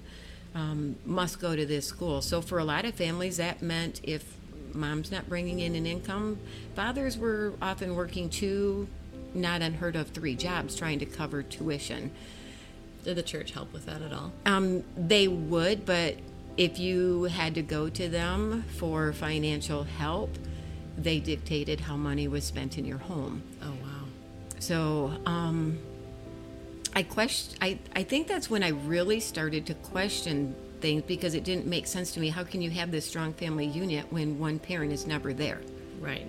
Um, 0.55 0.95
must 1.05 1.39
go 1.39 1.55
to 1.55 1.65
this 1.65 1.85
school. 1.85 2.23
So 2.23 2.41
for 2.41 2.57
a 2.57 2.65
lot 2.65 2.85
of 2.85 2.95
families, 2.95 3.37
that 3.37 3.61
meant 3.61 4.01
if 4.03 4.35
mom's 4.73 5.11
not 5.11 5.27
bringing 5.29 5.59
in 5.59 5.75
an 5.75 5.85
income, 5.85 6.39
fathers 6.75 7.17
were 7.17 7.53
often 7.61 7.95
working 7.95 8.29
two, 8.29 8.87
not 9.33 9.61
unheard 9.61 9.95
of, 9.95 10.09
three 10.09 10.35
jobs 10.35 10.75
trying 10.75 10.99
to 10.99 11.05
cover 11.05 11.43
tuition. 11.43 12.11
Did 13.03 13.15
the 13.15 13.23
church 13.23 13.51
help 13.51 13.73
with 13.73 13.85
that 13.87 14.01
at 14.01 14.13
all? 14.13 14.31
Um, 14.45 14.83
they 14.95 15.27
would, 15.27 15.85
but 15.85 16.17
if 16.57 16.77
you 16.79 17.23
had 17.23 17.55
to 17.55 17.61
go 17.61 17.89
to 17.89 18.09
them 18.09 18.63
for 18.77 19.13
financial 19.13 19.83
help, 19.83 20.29
they 20.97 21.19
dictated 21.19 21.79
how 21.79 21.95
money 21.95 22.27
was 22.27 22.43
spent 22.43 22.77
in 22.77 22.85
your 22.85 22.97
home. 22.97 23.41
Oh 23.63 23.71
wow! 23.71 24.05
So 24.59 25.13
um, 25.25 25.79
I 26.95 27.03
question. 27.03 27.57
I 27.61 27.79
I 27.95 28.03
think 28.03 28.27
that's 28.27 28.49
when 28.49 28.63
I 28.63 28.69
really 28.69 29.19
started 29.19 29.65
to 29.67 29.73
question 29.73 30.55
things 30.81 31.03
because 31.03 31.33
it 31.35 31.43
didn't 31.43 31.67
make 31.67 31.87
sense 31.87 32.11
to 32.13 32.19
me. 32.19 32.29
How 32.29 32.43
can 32.43 32.61
you 32.61 32.69
have 32.71 32.91
this 32.91 33.05
strong 33.05 33.33
family 33.33 33.65
unit 33.65 34.11
when 34.11 34.39
one 34.39 34.59
parent 34.59 34.91
is 34.91 35.05
never 35.07 35.33
there? 35.33 35.61
Right. 35.99 36.27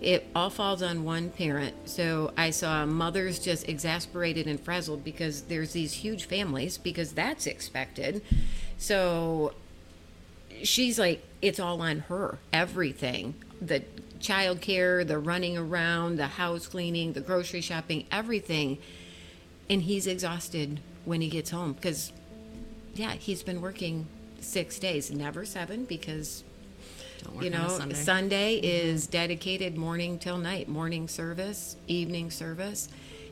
It 0.00 0.26
all 0.34 0.50
falls 0.50 0.82
on 0.82 1.04
one 1.04 1.30
parent. 1.30 1.88
So 1.88 2.32
I 2.36 2.50
saw 2.50 2.84
mothers 2.86 3.38
just 3.38 3.68
exasperated 3.68 4.46
and 4.46 4.58
frazzled 4.58 5.04
because 5.04 5.42
there's 5.42 5.72
these 5.72 5.92
huge 5.92 6.24
families 6.24 6.76
because 6.78 7.12
that's 7.12 7.46
expected. 7.46 8.22
So 8.78 9.54
she's 10.62 10.98
like, 10.98 11.24
it's 11.40 11.60
all 11.60 11.80
on 11.80 12.00
her, 12.00 12.38
everything. 12.52 13.34
The 13.60 13.84
child 14.18 14.60
care, 14.60 15.04
the 15.04 15.18
running 15.18 15.56
around, 15.58 16.16
the 16.16 16.26
house 16.26 16.66
cleaning, 16.66 17.12
the 17.12 17.20
grocery 17.20 17.60
shopping, 17.60 18.06
everything. 18.10 18.78
And 19.70 19.82
he's 19.82 20.06
exhausted 20.06 20.80
when 21.04 21.20
he 21.20 21.28
gets 21.28 21.50
home 21.50 21.72
because, 21.74 22.12
yeah, 22.94 23.12
he's 23.12 23.42
been 23.42 23.60
working 23.60 24.06
six 24.40 24.78
days, 24.78 25.10
never 25.10 25.44
seven 25.44 25.84
because 25.84 26.44
you 27.40 27.50
know 27.50 27.68
sunday, 27.68 27.94
sunday 27.94 28.56
mm-hmm. 28.56 28.88
is 28.88 29.06
dedicated 29.06 29.76
morning 29.76 30.18
till 30.18 30.38
night 30.38 30.68
morning 30.68 31.08
service 31.08 31.76
evening 31.86 32.30
service. 32.30 32.88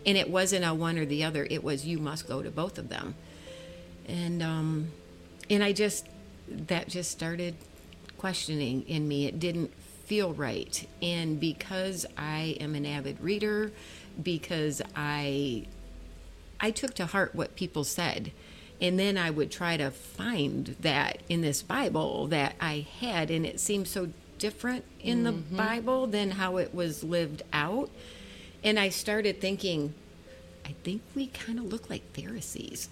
And 0.07 0.17
it 0.17 0.31
wasn't 0.31 0.65
a 0.65 0.73
one 0.73 0.97
or 0.97 1.05
the 1.05 1.25
other 1.25 1.47
it 1.51 1.63
was 1.63 1.87
you 1.87 1.99
must 1.99 2.27
go 2.29 2.43
to 2.43 2.51
both 2.51 2.79
of 2.79 2.89
them. 2.89 3.15
And 4.07 4.43
um 4.43 4.93
and 5.49 5.63
i 5.63 5.73
just 5.73 6.07
that 6.49 6.89
just 6.89 7.11
started 7.11 7.55
questioning 8.17 8.83
in 8.83 9.09
me. 9.09 9.27
It 9.27 9.39
didn't 9.39 9.73
feel 10.05 10.33
right. 10.33 10.87
And 11.03 11.41
because 11.41 12.07
i 12.17 12.57
am 12.61 12.75
an 12.75 12.87
avid 12.87 13.21
reader 13.21 13.73
because 14.23 14.81
i 14.95 15.67
i 16.61 16.71
took 16.71 16.95
to 16.95 17.07
heart 17.07 17.35
what 17.35 17.57
people 17.57 17.85
said 17.85 18.31
and 18.81 18.99
then 18.99 19.19
I 19.19 19.31
would 19.31 19.51
try 19.51 19.77
to 19.77 19.91
find 19.91 20.77
that 20.81 21.19
in 21.29 21.43
this 21.43 21.63
Bible 21.63 22.27
that 22.29 22.55
I 22.61 22.87
had, 23.01 23.31
and 23.31 23.45
it 23.45 23.61
seemed 23.61 23.89
so 23.89 24.11
different 24.39 24.85
in 25.01 25.19
mm-hmm. 25.19 25.27
the 25.27 25.57
Bible 25.57 26.07
than 26.07 26.33
how 26.33 26.57
it 26.57 26.75
was 26.75 27.05
lived 27.05 27.43
out. 27.53 27.91
And 28.65 28.79
I 28.79 28.89
started 28.89 29.41
thinking, 29.41 29.95
I 30.65 30.75
think 30.83 31.03
we 31.15 31.27
kind 31.29 31.59
of 31.59 31.67
look 31.67 31.91
like 31.91 32.03
Pharisees. 32.15 32.89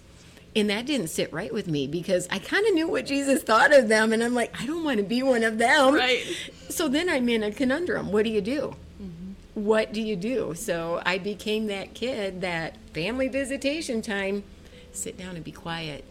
And 0.55 0.69
that 0.69 0.85
didn't 0.85 1.09
sit 1.09 1.31
right 1.31 1.53
with 1.53 1.67
me 1.67 1.87
because 1.87 2.27
I 2.31 2.39
kind 2.39 2.65
of 2.65 2.73
knew 2.73 2.87
what 2.87 3.05
Jesus 3.05 3.43
thought 3.43 3.73
of 3.73 3.87
them. 3.87 4.13
And 4.13 4.23
I'm 4.23 4.33
like, 4.33 4.59
I 4.59 4.65
don't 4.65 4.83
want 4.83 4.97
to 4.97 5.03
be 5.03 5.21
one 5.21 5.43
of 5.43 5.57
them. 5.57 5.93
Right. 5.93 6.23
So 6.69 6.87
then 6.87 7.09
I'm 7.09 7.29
in 7.29 7.43
a 7.43 7.51
conundrum. 7.51 8.11
What 8.11 8.25
do 8.25 8.31
you 8.31 8.41
do? 8.41 8.75
Mm-hmm. 9.01 9.63
What 9.63 9.93
do 9.93 10.01
you 10.01 10.15
do? 10.15 10.55
So 10.55 11.01
I 11.05 11.19
became 11.19 11.67
that 11.67 11.93
kid 11.93 12.41
that 12.41 12.77
family 12.93 13.27
visitation 13.27 14.01
time 14.01 14.43
sit 14.99 15.17
down 15.17 15.35
and 15.35 15.43
be 15.43 15.51
quiet. 15.51 16.03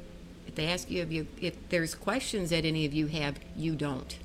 If 0.47 0.55
they 0.55 0.67
ask 0.67 0.91
you 0.91 1.03
if 1.03 1.13
you 1.13 1.27
if 1.41 1.69
there's 1.69 1.95
questions 1.95 2.51
that 2.51 2.65
any 2.65 2.87
of 2.87 2.95
you 2.95 3.07
have, 3.09 3.37
you 3.57 3.75
don't. 3.75 4.19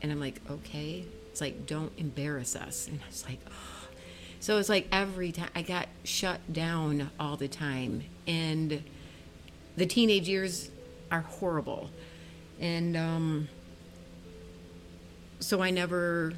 And 0.00 0.10
I'm 0.10 0.20
like, 0.20 0.40
okay. 0.50 1.04
It's 1.30 1.40
like, 1.40 1.66
don't 1.66 1.92
embarrass 1.98 2.56
us. 2.56 2.88
And 2.88 3.00
I 3.00 3.06
was 3.06 3.24
like, 3.24 3.38
oh. 3.48 3.52
so 4.40 4.58
it's 4.58 4.68
like 4.68 4.88
every 4.90 5.32
time 5.32 5.50
I 5.54 5.62
got 5.62 5.88
shut 6.04 6.52
down 6.52 7.10
all 7.20 7.36
the 7.36 7.48
time, 7.48 8.04
and 8.26 8.82
the 9.76 9.86
teenage 9.86 10.28
years 10.28 10.70
are 11.10 11.20
horrible, 11.20 11.90
and 12.60 12.96
um, 12.96 13.48
so 15.40 15.62
I 15.62 15.70
never. 15.70 16.32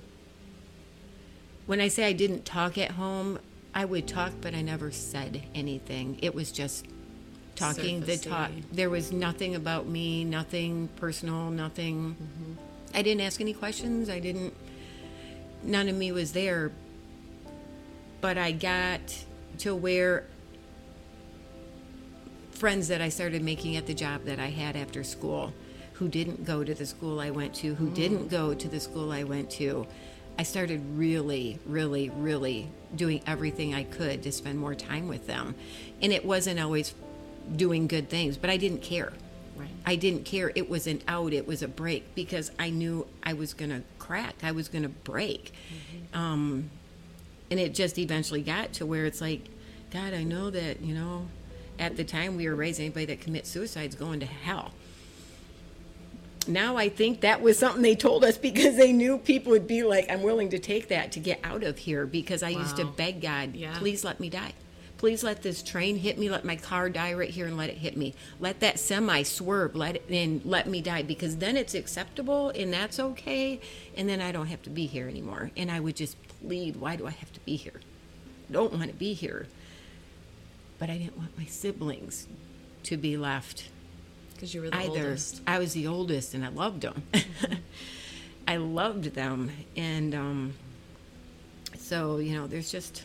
When 1.67 1.81
I 1.81 1.89
say 1.89 2.05
I 2.05 2.13
didn't 2.13 2.45
talk 2.45 2.77
at 2.79 2.93
home, 2.93 3.39
I 3.73 3.85
would 3.85 4.09
talk, 4.09 4.33
but 4.41 4.55
I 4.55 4.63
never 4.63 4.91
said 4.91 5.45
anything. 5.55 6.19
It 6.21 6.35
was 6.35 6.51
just 6.51 6.87
talking 7.61 8.01
the 8.01 8.17
talk 8.17 8.51
there 8.73 8.91
was 8.91 9.13
nothing 9.13 9.55
about 9.55 9.87
me 9.87 10.25
nothing 10.25 10.89
personal 10.97 11.51
nothing 11.51 12.15
mm-hmm. 12.15 12.53
i 12.97 13.03
didn't 13.03 13.21
ask 13.21 13.41
any 13.41 13.53
questions 13.53 14.09
i 14.09 14.19
didn't 14.19 14.55
none 15.63 15.89
of 15.89 15.95
me 15.95 16.11
was 16.11 16.33
there 16.33 16.73
but 18.21 18.37
i 18.39 18.51
got 18.51 19.01
to 19.59 19.75
where 19.75 20.25
friends 22.53 22.89
that 22.89 23.01
i 23.01 23.09
started 23.09 23.43
making 23.43 23.77
at 23.77 23.87
the 23.87 23.95
job 23.95 24.25
that 24.25 24.39
i 24.39 24.49
had 24.49 24.77
after 24.77 25.05
school 25.05 25.53
who 26.01 26.09
didn't 26.09 26.47
go 26.47 26.65
to 26.65 26.75
the 26.75 26.87
school 26.87 27.21
I 27.21 27.29
went 27.29 27.55
to, 27.57 27.75
who 27.75 27.91
didn't 27.91 28.29
go 28.29 28.55
to 28.55 28.69
the 28.69 28.81
school 28.81 29.13
I 29.13 29.25
went 29.25 29.51
to. 29.51 29.87
I 30.39 30.45
started 30.45 30.81
really, 30.97 31.59
really, 31.67 32.09
really 32.09 32.71
doing 32.97 33.21
everything 33.27 33.75
I 33.75 33.83
could 33.83 34.23
to 34.23 34.33
spend 34.33 34.59
more 34.59 34.75
time 34.75 35.09
with 35.09 35.27
them. 35.27 35.55
And 36.01 36.11
it 36.11 36.25
wasn't 36.25 36.59
always 36.59 36.95
doing 37.57 37.87
good 37.87 38.09
things, 38.09 38.37
but 38.37 38.51
I 38.51 38.57
didn't 38.57 38.83
care. 38.83 39.13
Right. 39.57 39.69
I 39.85 39.97
didn't 39.97 40.25
care. 40.25 40.53
It 40.55 40.71
was 40.71 40.87
an 40.87 41.03
out, 41.09 41.33
it 41.33 41.47
was 41.47 41.63
a 41.63 41.69
break 41.69 42.15
because 42.15 42.51
I 42.59 42.71
knew 42.71 43.07
I 43.23 43.35
was 43.35 43.53
going 43.55 43.71
to 43.71 43.83
crack, 43.99 44.37
I 44.43 44.53
was 44.53 44.69
going 44.69 44.83
to 44.85 44.89
break. 44.89 45.53
Um, 46.15 46.71
and 47.51 47.59
it 47.61 47.75
just 47.75 47.99
eventually 47.99 48.43
got 48.43 48.73
to 48.75 48.87
where 48.87 49.07
it's 49.07 49.21
like, 49.21 49.43
God, 49.91 50.15
I 50.15 50.23
know 50.23 50.51
that, 50.51 50.81
you 50.81 50.95
know, 50.95 51.27
at 51.79 51.97
the 51.97 52.05
time 52.05 52.37
we 52.37 52.49
were 52.49 52.55
raising 52.55 52.87
anybody 52.87 53.07
that 53.07 53.21
commits 53.21 53.51
suicide 53.51 53.89
is 53.91 53.95
going 53.97 54.21
to 54.21 54.27
hell. 54.27 54.73
Now 56.47 56.77
I 56.77 56.89
think 56.89 57.21
that 57.21 57.43
was 57.43 57.59
something 57.59 57.83
they 57.83 57.95
told 57.95 58.25
us 58.25 58.39
because 58.49 58.77
they 58.77 58.93
knew 58.93 59.19
people 59.19 59.53
would 59.53 59.67
be 59.67 59.83
like, 59.83 60.11
I'm 60.11 60.23
willing 60.23 60.51
to 60.51 60.59
take 60.59 60.89
that 60.89 61.13
to 61.13 61.21
get 61.21 61.41
out 61.45 61.63
of 61.63 61.79
here 61.79 62.07
because 62.07 62.43
I 62.43 62.51
used 62.51 62.77
to 62.77 62.85
beg 62.85 63.21
God, 63.21 63.55
Yeah. 63.55 63.77
please 63.79 64.05
let 64.05 64.21
me 64.21 64.31
die. 64.31 64.53
Please 65.01 65.25
let 65.25 65.41
this 65.41 65.63
train 65.63 65.97
hit 65.97 66.19
me. 66.19 66.29
Let 66.29 66.45
my 66.45 66.57
car 66.57 66.91
die 66.91 67.15
right 67.15 67.31
here 67.31 67.47
and 67.47 67.57
let 67.57 67.71
it 67.71 67.79
hit 67.79 67.97
me. 67.97 68.13
Let 68.39 68.61
that 68.61 68.79
semi 68.79 69.23
swerve. 69.23 69.75
Let 69.75 69.97
it 69.97 70.05
and 70.11 70.45
let 70.45 70.67
me 70.67 70.83
die 70.83 71.03
because 71.03 71.39
then 71.39 71.57
it's 71.57 71.75
acceptable 71.75 72.51
and 72.51 72.71
that's 72.71 73.01
okay. 73.01 73.61
And 73.97 74.07
then 74.07 74.21
I 74.21 74.31
don't 74.31 74.49
have 74.49 74.61
to 74.65 74.69
be 74.69 74.85
here 74.85 75.09
anymore. 75.09 75.53
And 75.57 75.71
I 75.71 75.81
would 75.81 75.97
just 75.97 76.19
plead, 76.43 76.77
why 76.77 76.97
do 76.97 77.07
I 77.07 77.13
have 77.13 77.33
to 77.33 77.41
be 77.41 77.57
here? 77.57 77.81
I 78.51 78.53
Don't 78.53 78.75
want 78.75 78.89
to 78.91 78.95
be 78.95 79.15
here. 79.15 79.47
But 80.79 80.91
I 80.91 80.99
didn't 80.99 81.17
want 81.17 81.31
my 81.39 81.47
siblings 81.47 82.29
to 82.83 82.99
be 82.99 83.17
left 83.17 83.71
Because 84.35 84.53
you 84.53 84.61
were 84.61 84.69
the 84.69 84.77
either. 84.77 84.91
oldest. 84.91 85.41
I 85.47 85.59
was 85.61 85.73
the 85.73 85.87
oldest, 85.87 86.35
and 86.35 86.45
I 86.45 86.49
loved 86.49 86.83
them. 86.83 87.05
I 88.47 88.59
loved 88.59 89.15
them, 89.15 89.51
and 89.77 90.15
um, 90.15 90.55
so 91.79 92.19
you 92.19 92.35
know, 92.35 92.47
there's 92.47 92.71
just. 92.71 93.05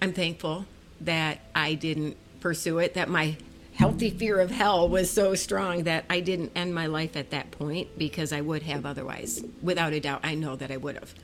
I'm 0.00 0.12
thankful 0.12 0.66
that 1.00 1.40
I 1.54 1.74
didn't 1.74 2.16
pursue 2.40 2.78
it. 2.78 2.94
That 2.94 3.08
my 3.08 3.36
healthy 3.74 4.10
fear 4.10 4.40
of 4.40 4.50
hell 4.50 4.88
was 4.88 5.10
so 5.10 5.34
strong 5.34 5.84
that 5.84 6.04
I 6.08 6.20
didn't 6.20 6.52
end 6.54 6.74
my 6.74 6.86
life 6.86 7.16
at 7.16 7.30
that 7.30 7.50
point 7.50 7.98
because 7.98 8.32
I 8.32 8.40
would 8.40 8.62
have 8.62 8.86
otherwise. 8.86 9.42
Without 9.62 9.92
a 9.92 10.00
doubt, 10.00 10.20
I 10.22 10.34
know 10.34 10.56
that 10.56 10.70
I 10.70 10.76
would 10.76 10.94
have. 10.96 11.14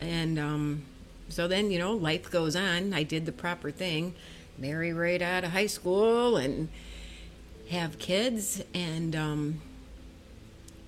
And 0.00 0.38
um, 0.38 0.82
so 1.28 1.48
then, 1.48 1.70
you 1.70 1.78
know, 1.78 1.92
life 1.92 2.30
goes 2.30 2.56
on. 2.56 2.94
I 2.94 3.02
did 3.02 3.26
the 3.26 3.32
proper 3.32 3.70
thing, 3.70 4.14
marry 4.58 4.92
right 4.92 5.20
out 5.20 5.44
of 5.44 5.50
high 5.50 5.66
school, 5.66 6.36
and 6.36 6.68
have 7.70 7.98
kids 7.98 8.62
and 8.74 9.16
um, 9.16 9.60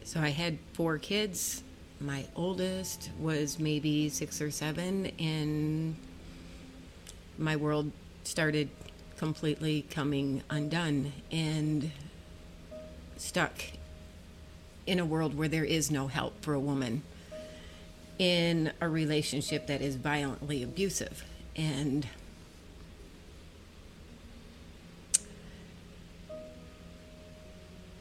so 0.05 0.21
i 0.21 0.29
had 0.29 0.59
four 0.75 0.99
kids 0.99 1.62
my 2.00 2.25
oldest 2.37 3.11
was 3.19 3.59
maybe 3.59 4.09
six 4.09 4.41
or 4.41 4.50
seven 4.50 5.07
and 5.19 5.97
my 7.38 7.57
world 7.57 7.92
started 8.25 8.68
completely 9.16 9.83
coming 9.90 10.42
undone 10.50 11.12
and 11.33 11.90
stuck 13.16 13.52
in 14.87 14.99
a 14.99 15.04
world 15.04 15.37
where 15.37 15.49
there 15.49 15.64
is 15.64 15.90
no 15.90 16.07
help 16.07 16.40
for 16.42 16.54
a 16.54 16.61
woman 16.61 17.02
in 18.18 18.73
a 18.80 18.88
relationship 18.88 19.66
that 19.66 19.80
is 19.80 19.97
violently 19.97 20.62
abusive. 20.62 21.25
And 21.57 22.07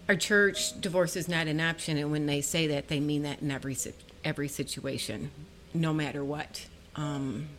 our 0.08 0.16
church 0.16 0.80
divorce 0.80 1.16
is 1.16 1.28
not 1.28 1.48
an 1.48 1.60
option. 1.60 1.98
And 1.98 2.12
when 2.12 2.26
they 2.26 2.42
say 2.42 2.68
that 2.68 2.88
they 2.88 3.00
mean 3.00 3.24
that 3.24 3.42
in 3.42 3.52
every 3.52 3.76
every 4.24 4.48
situation 4.48 5.32
no 5.74 5.94
matter 5.94 6.24
what. 6.24 6.66
Um, 6.96 7.50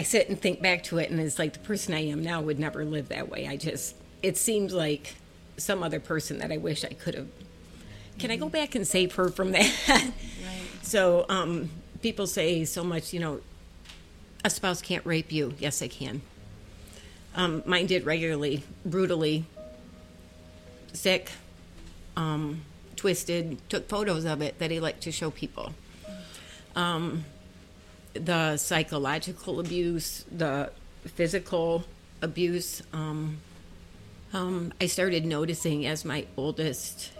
I 0.00 0.02
sit 0.02 0.30
and 0.30 0.40
think 0.40 0.62
back 0.62 0.82
to 0.84 0.96
it 0.98 1.10
and 1.10 1.20
it's 1.20 1.38
like 1.38 1.52
the 1.52 1.58
person 1.58 1.92
I 1.92 2.06
am 2.06 2.22
now 2.22 2.40
would 2.40 2.58
never 2.58 2.84
live 2.84 3.08
that 3.10 3.28
way 3.28 3.46
I 3.46 3.56
just 3.56 3.94
it 4.22 4.36
seems 4.38 4.72
like 4.72 5.14
some 5.58 5.82
other 5.82 6.00
person 6.00 6.38
that 6.38 6.50
I 6.50 6.56
wish 6.56 6.84
I 6.84 6.88
could 6.88 7.14
have 7.14 7.28
can 8.18 8.30
I 8.30 8.36
go 8.36 8.48
back 8.48 8.74
and 8.74 8.86
save 8.86 9.14
her 9.16 9.28
from 9.28 9.50
that 9.52 9.70
Right. 9.88 10.12
so 10.80 11.26
um, 11.28 11.68
people 12.02 12.26
say 12.26 12.64
so 12.64 12.82
much, 12.82 13.12
you 13.12 13.20
know, 13.20 13.40
a 14.44 14.50
spouse 14.50 14.80
can't 14.82 15.04
rape 15.04 15.32
you. 15.32 15.54
Yes, 15.58 15.78
they 15.78 15.88
can. 15.88 16.22
Um, 17.34 17.62
mine 17.66 17.86
did 17.86 18.04
regularly, 18.04 18.64
brutally, 18.84 19.44
sick, 20.92 21.30
um, 22.16 22.62
twisted, 22.96 23.58
took 23.68 23.88
photos 23.88 24.24
of 24.24 24.42
it 24.42 24.58
that 24.58 24.70
he 24.70 24.80
liked 24.80 25.02
to 25.02 25.12
show 25.12 25.30
people. 25.30 25.74
Um, 26.74 27.24
the 28.14 28.56
psychological 28.56 29.60
abuse, 29.60 30.24
the 30.30 30.70
physical 31.04 31.84
abuse. 32.22 32.82
Um, 32.92 33.38
um, 34.32 34.72
I 34.80 34.86
started 34.86 35.24
noticing 35.24 35.86
as 35.86 36.04
my 36.04 36.26
oldest 36.36 37.12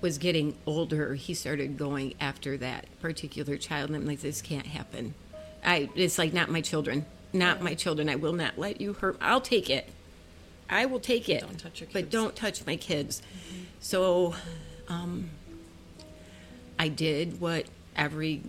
was 0.00 0.18
getting 0.18 0.56
older, 0.66 1.14
he 1.14 1.34
started 1.34 1.76
going 1.76 2.14
after 2.20 2.56
that 2.58 2.86
particular 3.00 3.56
child, 3.56 3.90
and 3.90 3.96
I'm 3.96 4.06
like, 4.06 4.20
this 4.20 4.40
can't 4.40 4.66
happen. 4.66 5.14
I, 5.64 5.90
it's 5.94 6.18
like 6.18 6.32
not 6.32 6.50
my 6.50 6.62
children, 6.62 7.04
not 7.32 7.60
my 7.60 7.74
children. 7.74 8.08
I 8.08 8.16
will 8.16 8.32
not 8.32 8.58
let 8.58 8.80
you 8.80 8.94
hurt. 8.94 9.18
I'll 9.20 9.42
take 9.42 9.68
it. 9.68 9.90
I 10.70 10.86
will 10.86 11.00
take 11.00 11.28
it. 11.28 11.40
Don't 11.40 11.58
touch 11.58 11.80
your 11.80 11.88
kids. 11.88 11.92
But 11.92 12.10
don't 12.10 12.34
touch 12.34 12.64
my 12.64 12.76
kids. 12.76 13.20
So, 13.80 14.34
um, 14.88 15.30
I 16.78 16.88
did 16.88 17.40
what 17.40 17.66
every 17.94 18.42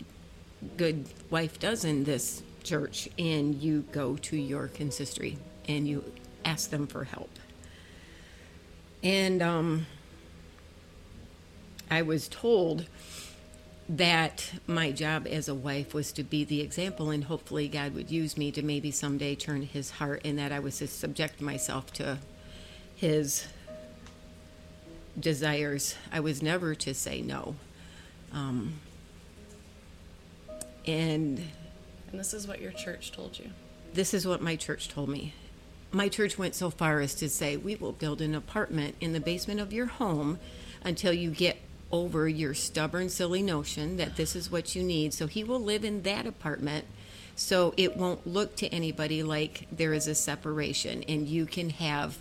good 0.78 1.06
wife 1.30 1.60
does 1.60 1.86
in 1.86 2.04
this 2.04 2.44
church, 2.64 3.10
and 3.18 3.56
you 3.56 3.86
go 3.92 4.16
to 4.18 4.38
your 4.38 4.68
consistory 4.68 5.38
and 5.68 5.88
you 5.88 6.04
ask 6.46 6.70
them 6.70 6.88
for 6.88 7.04
help. 7.04 7.30
And 9.04 9.42
um, 9.42 9.88
I 11.90 12.04
was 12.04 12.28
told 12.28 12.86
that 13.90 14.52
my 14.68 14.92
job 14.92 15.28
as 15.30 15.50
a 15.50 15.56
wife 15.56 15.94
was 15.94 16.12
to 16.14 16.24
be 16.24 16.44
the 16.44 16.62
example, 16.62 17.10
and 17.10 17.26
hopefully 17.26 17.68
God 17.68 17.94
would 17.94 18.10
use 18.10 18.38
me 18.38 18.52
to 18.52 18.62
maybe 18.62 18.92
someday 18.92 19.36
turn 19.36 19.64
his 19.64 19.92
heart, 19.92 20.22
and 20.24 20.38
that 20.40 20.52
I 20.52 20.60
was 20.60 20.78
to 20.78 20.88
subject 20.88 21.42
myself 21.42 21.92
to 21.94 22.20
his 22.96 23.48
desires. 25.20 25.96
I 26.12 26.22
was 26.22 26.42
never 26.42 26.76
to 26.76 26.94
say 26.94 27.22
no. 27.22 27.56
Um, 28.32 28.80
and 30.86 31.40
And 32.12 32.20
this 32.20 32.34
is 32.34 32.48
what 32.48 32.62
your 32.62 32.72
church 32.72 33.12
told 33.12 33.40
you. 33.40 33.50
this 33.94 34.14
is 34.14 34.28
what 34.28 34.42
my 34.42 34.56
church 34.56 34.90
told 34.90 35.10
me. 35.10 35.34
My 35.92 36.08
church 36.08 36.38
went 36.38 36.56
so 36.56 36.70
far 36.70 37.02
as 37.02 37.14
to 37.16 37.30
say, 37.30 37.58
We 37.58 37.76
will 37.76 37.92
build 37.92 38.22
an 38.22 38.34
apartment 38.36 38.96
in 39.02 39.14
the 39.14 39.20
basement 39.20 39.60
of 39.60 39.74
your 39.74 39.88
home 39.88 40.40
until 40.84 41.12
you 41.14 41.32
get 41.32 41.58
over 41.92 42.28
your 42.30 42.54
stubborn, 42.54 43.10
silly 43.10 43.42
notion 43.42 43.98
that 43.98 44.16
this 44.16 44.36
is 44.36 44.50
what 44.50 44.74
you 44.76 44.82
need. 44.84 45.14
So 45.14 45.28
he 45.28 45.44
will 45.44 45.60
live 45.60 45.84
in 45.84 46.04
that 46.04 46.26
apartment 46.26 46.86
so 47.36 47.74
it 47.76 47.98
won't 47.98 48.26
look 48.26 48.56
to 48.58 48.68
anybody 48.70 49.24
like 49.24 49.68
there 49.72 49.94
is 49.94 50.08
a 50.08 50.16
separation 50.16 51.04
and 51.04 51.28
you 51.28 51.46
can 51.46 51.70
have 51.72 52.18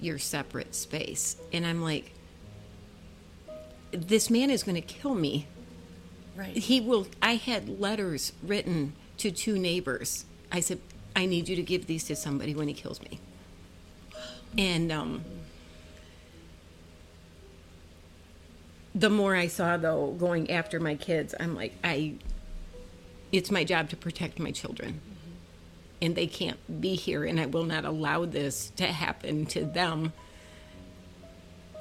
your 0.00 0.18
separate 0.18 0.74
space. 0.74 1.36
And 1.52 1.64
I'm 1.64 1.82
like, 1.82 2.12
This 3.92 4.30
man 4.30 4.50
is 4.50 4.62
going 4.62 4.74
to 4.74 4.80
kill 4.80 5.14
me 5.14 5.46
Right. 6.34 6.56
he 6.56 6.80
will 6.80 7.06
i 7.20 7.34
had 7.34 7.80
letters 7.80 8.32
written 8.42 8.94
to 9.18 9.30
two 9.30 9.58
neighbors. 9.58 10.24
I 10.50 10.60
said 10.60 10.80
i 11.14 11.26
need 11.26 11.48
you 11.48 11.56
to 11.56 11.62
give 11.62 11.86
these 11.86 12.04
to 12.04 12.16
somebody 12.16 12.54
when 12.54 12.68
he 12.68 12.74
kills 12.74 13.00
me. 13.02 13.20
And 14.56 14.90
um 14.90 15.24
the 18.94 19.10
more 19.10 19.34
i 19.36 19.46
saw 19.46 19.76
though 19.76 20.12
going 20.12 20.50
after 20.50 20.78
my 20.78 20.94
kids 20.94 21.34
i'm 21.40 21.54
like 21.54 21.74
i 21.82 22.14
it's 23.30 23.50
my 23.50 23.64
job 23.64 23.88
to 23.88 23.96
protect 23.96 24.38
my 24.38 24.50
children. 24.50 25.00
And 26.02 26.14
they 26.14 26.26
can't 26.26 26.58
be 26.80 26.94
here 26.94 27.24
and 27.24 27.38
i 27.40 27.46
will 27.46 27.64
not 27.64 27.84
allow 27.84 28.24
this 28.24 28.70
to 28.76 28.86
happen 28.86 29.46
to 29.46 29.64
them. 29.64 30.12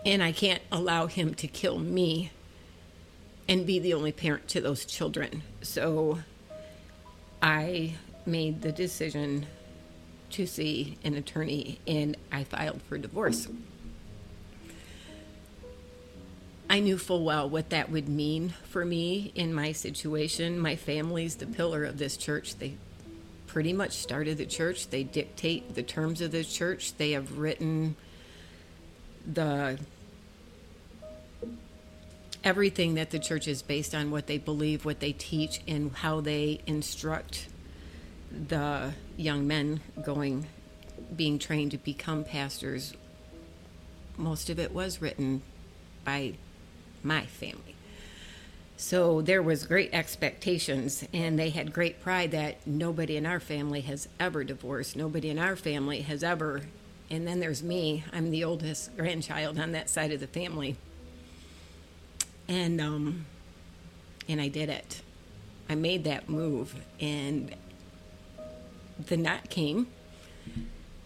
And 0.05 0.21
i 0.21 0.31
can't 0.31 0.61
allow 0.71 1.07
him 1.07 1.33
to 1.35 1.47
kill 1.47 1.79
me 1.79 2.31
and 3.51 3.65
be 3.65 3.79
the 3.79 3.93
only 3.93 4.13
parent 4.13 4.47
to 4.47 4.61
those 4.61 4.85
children. 4.85 5.43
So 5.61 6.19
I 7.41 7.95
made 8.25 8.61
the 8.61 8.71
decision 8.71 9.45
to 10.29 10.45
see 10.47 10.97
an 11.03 11.15
attorney 11.15 11.77
and 11.85 12.15
I 12.31 12.45
filed 12.45 12.81
for 12.83 12.97
divorce. 12.97 13.49
I 16.69 16.79
knew 16.79 16.97
full 16.97 17.25
well 17.25 17.49
what 17.49 17.71
that 17.71 17.91
would 17.91 18.07
mean 18.07 18.53
for 18.69 18.85
me 18.85 19.33
in 19.35 19.53
my 19.53 19.73
situation. 19.73 20.57
My 20.57 20.77
family's 20.77 21.35
the 21.35 21.45
pillar 21.45 21.83
of 21.83 21.97
this 21.97 22.15
church. 22.15 22.55
They 22.55 22.75
pretty 23.47 23.73
much 23.73 23.91
started 23.91 24.37
the 24.37 24.45
church. 24.45 24.87
They 24.87 25.03
dictate 25.03 25.75
the 25.75 25.83
terms 25.83 26.21
of 26.21 26.31
the 26.31 26.45
church. 26.45 26.95
They 26.95 27.11
have 27.11 27.37
written 27.37 27.97
the 29.29 29.77
everything 32.43 32.95
that 32.95 33.11
the 33.11 33.19
church 33.19 33.47
is 33.47 33.61
based 33.61 33.93
on 33.93 34.11
what 34.11 34.27
they 34.27 34.37
believe, 34.37 34.85
what 34.85 34.99
they 34.99 35.11
teach, 35.11 35.61
and 35.67 35.91
how 35.93 36.21
they 36.21 36.59
instruct 36.65 37.47
the 38.47 38.93
young 39.17 39.47
men 39.47 39.81
going 40.03 40.47
being 41.15 41.37
trained 41.37 41.71
to 41.71 41.77
become 41.77 42.23
pastors. 42.23 42.93
Most 44.17 44.49
of 44.49 44.59
it 44.59 44.73
was 44.73 45.01
written 45.01 45.41
by 46.03 46.33
my 47.03 47.25
family. 47.25 47.75
So 48.77 49.21
there 49.21 49.43
was 49.43 49.65
great 49.65 49.93
expectations 49.93 51.05
and 51.13 51.37
they 51.37 51.49
had 51.49 51.71
great 51.71 52.01
pride 52.01 52.31
that 52.31 52.65
nobody 52.65 53.15
in 53.15 53.25
our 53.25 53.39
family 53.39 53.81
has 53.81 54.07
ever 54.19 54.43
divorced. 54.43 54.95
Nobody 54.95 55.29
in 55.29 55.37
our 55.37 55.55
family 55.55 56.01
has 56.01 56.23
ever 56.23 56.63
and 57.11 57.27
then 57.27 57.41
there's 57.41 57.61
me. 57.61 58.05
I'm 58.13 58.31
the 58.31 58.45
oldest 58.45 58.95
grandchild 58.97 59.59
on 59.59 59.73
that 59.73 59.89
side 59.89 60.11
of 60.11 60.19
the 60.21 60.27
family. 60.27 60.77
And 62.51 62.81
um 62.81 63.25
and 64.27 64.41
I 64.41 64.49
did 64.49 64.67
it. 64.67 65.01
I 65.69 65.75
made 65.75 66.03
that 66.03 66.27
move 66.27 66.75
and 66.99 67.55
the 69.07 69.15
night 69.15 69.49
came 69.49 69.87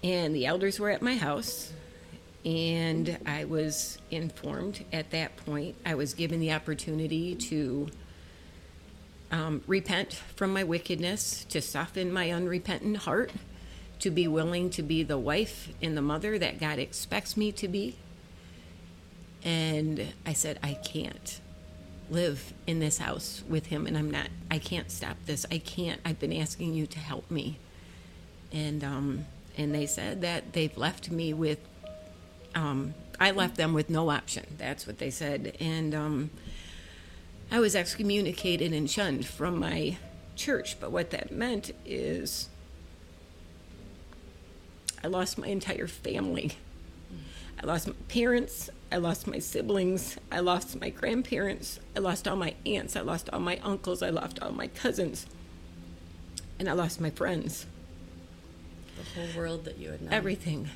and 0.04 0.36
the 0.36 0.48
elders 0.48 0.80
were 0.80 0.90
at 0.90 1.04
my 1.04 1.16
house 1.16 1.72
and 2.44 3.20
I 3.28 3.46
was 3.46 4.00
informed 4.10 4.84
at 4.92 5.12
that 5.12 5.38
point, 5.38 5.76
I 5.86 5.94
was 5.94 6.16
given 6.16 6.40
the 6.40 6.52
opportunity 6.52 7.36
to 7.36 7.90
um, 9.32 9.64
repent 9.68 10.14
from 10.14 10.52
my 10.52 10.64
wickedness, 10.64 11.46
to 11.46 11.62
soften 11.62 12.12
my 12.12 12.32
unrepentant 12.32 12.98
heart, 12.98 13.32
to 14.00 14.10
be 14.10 14.28
willing 14.28 14.72
to 14.72 14.82
be 14.82 15.04
the 15.04 15.18
wife 15.18 15.70
and 15.80 15.96
the 15.96 16.02
mother 16.02 16.40
that 16.40 16.60
God 16.60 16.80
expects 16.80 17.38
me 17.38 17.52
to 17.54 17.68
be. 17.68 17.98
And 19.46 20.14
I 20.26 20.34
said, 20.34 20.60
I 20.62 20.74
can't 20.74 21.40
live 22.10 22.54
in 22.68 22.80
this 22.80 22.98
house 22.98 23.44
with 23.48 23.68
him, 23.68 23.88
and 23.88 23.98
I'm 23.98 24.12
not, 24.12 24.28
I 24.52 24.60
can't 24.60 24.92
stop 24.92 25.16
this. 25.26 25.46
I 25.50 25.60
can't. 25.60 26.02
I've 26.04 26.20
been 26.20 26.34
asking 26.34 26.74
you 26.74 26.86
to 26.88 27.00
help 27.00 27.32
me. 27.32 27.58
And, 28.52 28.84
um, 28.84 29.26
and 29.58 29.74
they 29.74 29.86
said 29.86 30.22
that 30.22 30.52
they've 30.52 30.76
left 30.78 31.10
me 31.10 31.34
with 31.34 31.60
um, 32.56 32.94
I 33.20 33.32
left 33.32 33.58
them 33.58 33.74
with 33.74 33.90
no 33.90 34.10
option. 34.10 34.46
That's 34.58 34.88
what 34.88 34.98
they 34.98 35.10
said. 35.10 35.56
And 35.60 35.94
um, 35.94 36.30
I 37.52 37.60
was 37.60 37.76
excommunicated 37.76 38.74
and 38.74 38.90
shunned 38.90 39.26
from 39.26 39.60
my 39.60 39.98
church. 40.36 40.80
But 40.80 40.92
what 40.92 41.12
that 41.12 41.32
meant 41.32 41.72
is 41.86 42.50
I 45.04 45.08
lost 45.08 45.38
my 45.38 45.48
entire 45.48 45.88
family. 45.88 46.54
I 47.62 47.66
lost 47.66 47.88
my 47.88 47.94
parents. 48.08 48.70
I 48.92 48.98
lost 48.98 49.28
my 49.28 49.40
siblings. 49.40 50.18
I 50.32 50.40
lost 50.40 50.80
my 50.80 50.90
grandparents. 50.90 51.80
I 51.96 52.00
lost 52.00 52.28
all 52.28 52.36
my 52.36 52.56
aunts. 52.66 52.96
I 52.96 53.02
lost 53.02 53.30
all 53.32 53.40
my 53.40 53.58
uncles. 53.64 54.02
I 54.02 54.10
lost 54.10 54.40
all 54.42 54.52
my 54.52 54.68
cousins. 54.68 55.26
And 56.60 56.70
I 56.70 56.74
lost 56.74 57.02
my 57.02 57.10
friends. 57.10 57.66
The 58.98 59.20
whole 59.20 59.38
world 59.38 59.66
that 59.66 59.78
you 59.78 59.92
had 59.92 60.02
known. 60.02 60.14
Everything 60.14 60.70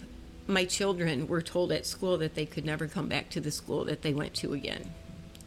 my 0.50 0.65
children 0.65 1.28
were 1.28 1.43
told 1.43 1.72
at 1.72 1.86
school 1.86 2.17
that 2.17 2.34
they 2.34 2.45
could 2.45 2.65
never 2.65 2.88
come 2.88 3.08
back 3.08 3.30
to 3.30 3.39
the 3.39 3.52
school 3.52 3.86
that 3.86 4.02
they 4.02 4.13
went 4.13 4.34
to 4.34 4.54
again. 4.54 4.91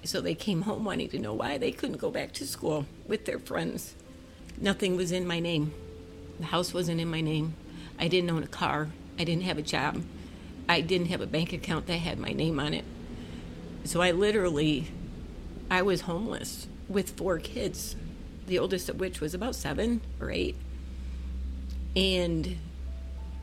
So 0.05 0.21
they 0.21 0.35
came 0.35 0.63
home 0.63 0.85
wanting 0.85 1.09
to 1.11 1.19
know 1.19 1.35
why 1.35 1.59
they 1.59 1.73
couldn't 1.73 1.97
go 1.97 2.11
back 2.11 2.33
to 2.35 2.47
school 2.47 2.87
with 3.07 3.25
their 3.25 3.41
friends. 3.41 3.97
Nothing 4.57 4.97
was 4.97 5.11
in 5.11 5.27
my 5.27 5.41
name. 5.41 5.75
The 6.39 6.47
house 6.47 6.73
wasn't 6.73 7.01
in 7.01 7.11
my 7.11 7.21
name. 7.21 7.55
I 7.99 8.07
didn't 8.07 8.31
own 8.31 8.45
a 8.45 8.49
car. 8.49 8.91
I 9.19 9.25
didn't 9.25 9.43
have 9.43 9.59
a 9.59 9.63
job. 9.63 10.05
I 10.69 10.81
didn't 10.81 11.09
have 11.09 11.21
a 11.21 11.27
bank 11.27 11.53
account 11.53 11.87
that 11.87 11.99
had 11.99 12.19
my 12.19 12.33
name 12.33 12.59
on 12.59 12.75
it. 12.75 12.85
So 13.85 14.01
I 14.01 14.11
literally 14.13 14.89
I 15.71 15.83
was 15.83 16.03
homeless 16.03 16.67
with 16.89 17.11
four 17.11 17.39
kids, 17.39 17.97
the 18.47 18.59
oldest 18.59 18.89
of 18.89 19.01
which 19.01 19.21
was 19.21 19.35
about 19.35 19.55
7 19.55 20.01
or 20.21 20.31
8. 20.31 20.55
And 21.97 22.59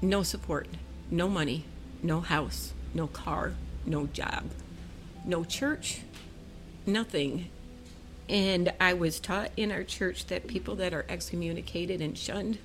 no 0.02 0.24
support 0.24 0.68
no 1.12 1.28
money, 1.28 1.66
no 2.04 2.22
house, 2.22 2.74
no 2.94 3.08
car, 3.08 3.56
no 3.86 4.08
job, 4.08 4.44
no 5.26 5.44
church, 5.44 6.02
nothing. 6.86 7.50
And 8.28 8.72
I 8.80 8.94
was 8.94 9.20
taught 9.20 9.52
in 9.58 9.72
our 9.72 9.84
church 9.84 10.28
that 10.28 10.48
people 10.48 10.76
that 10.76 10.94
are 10.94 11.06
excommunicated 11.10 12.00
and 12.02 12.18
shunned, 12.18 12.60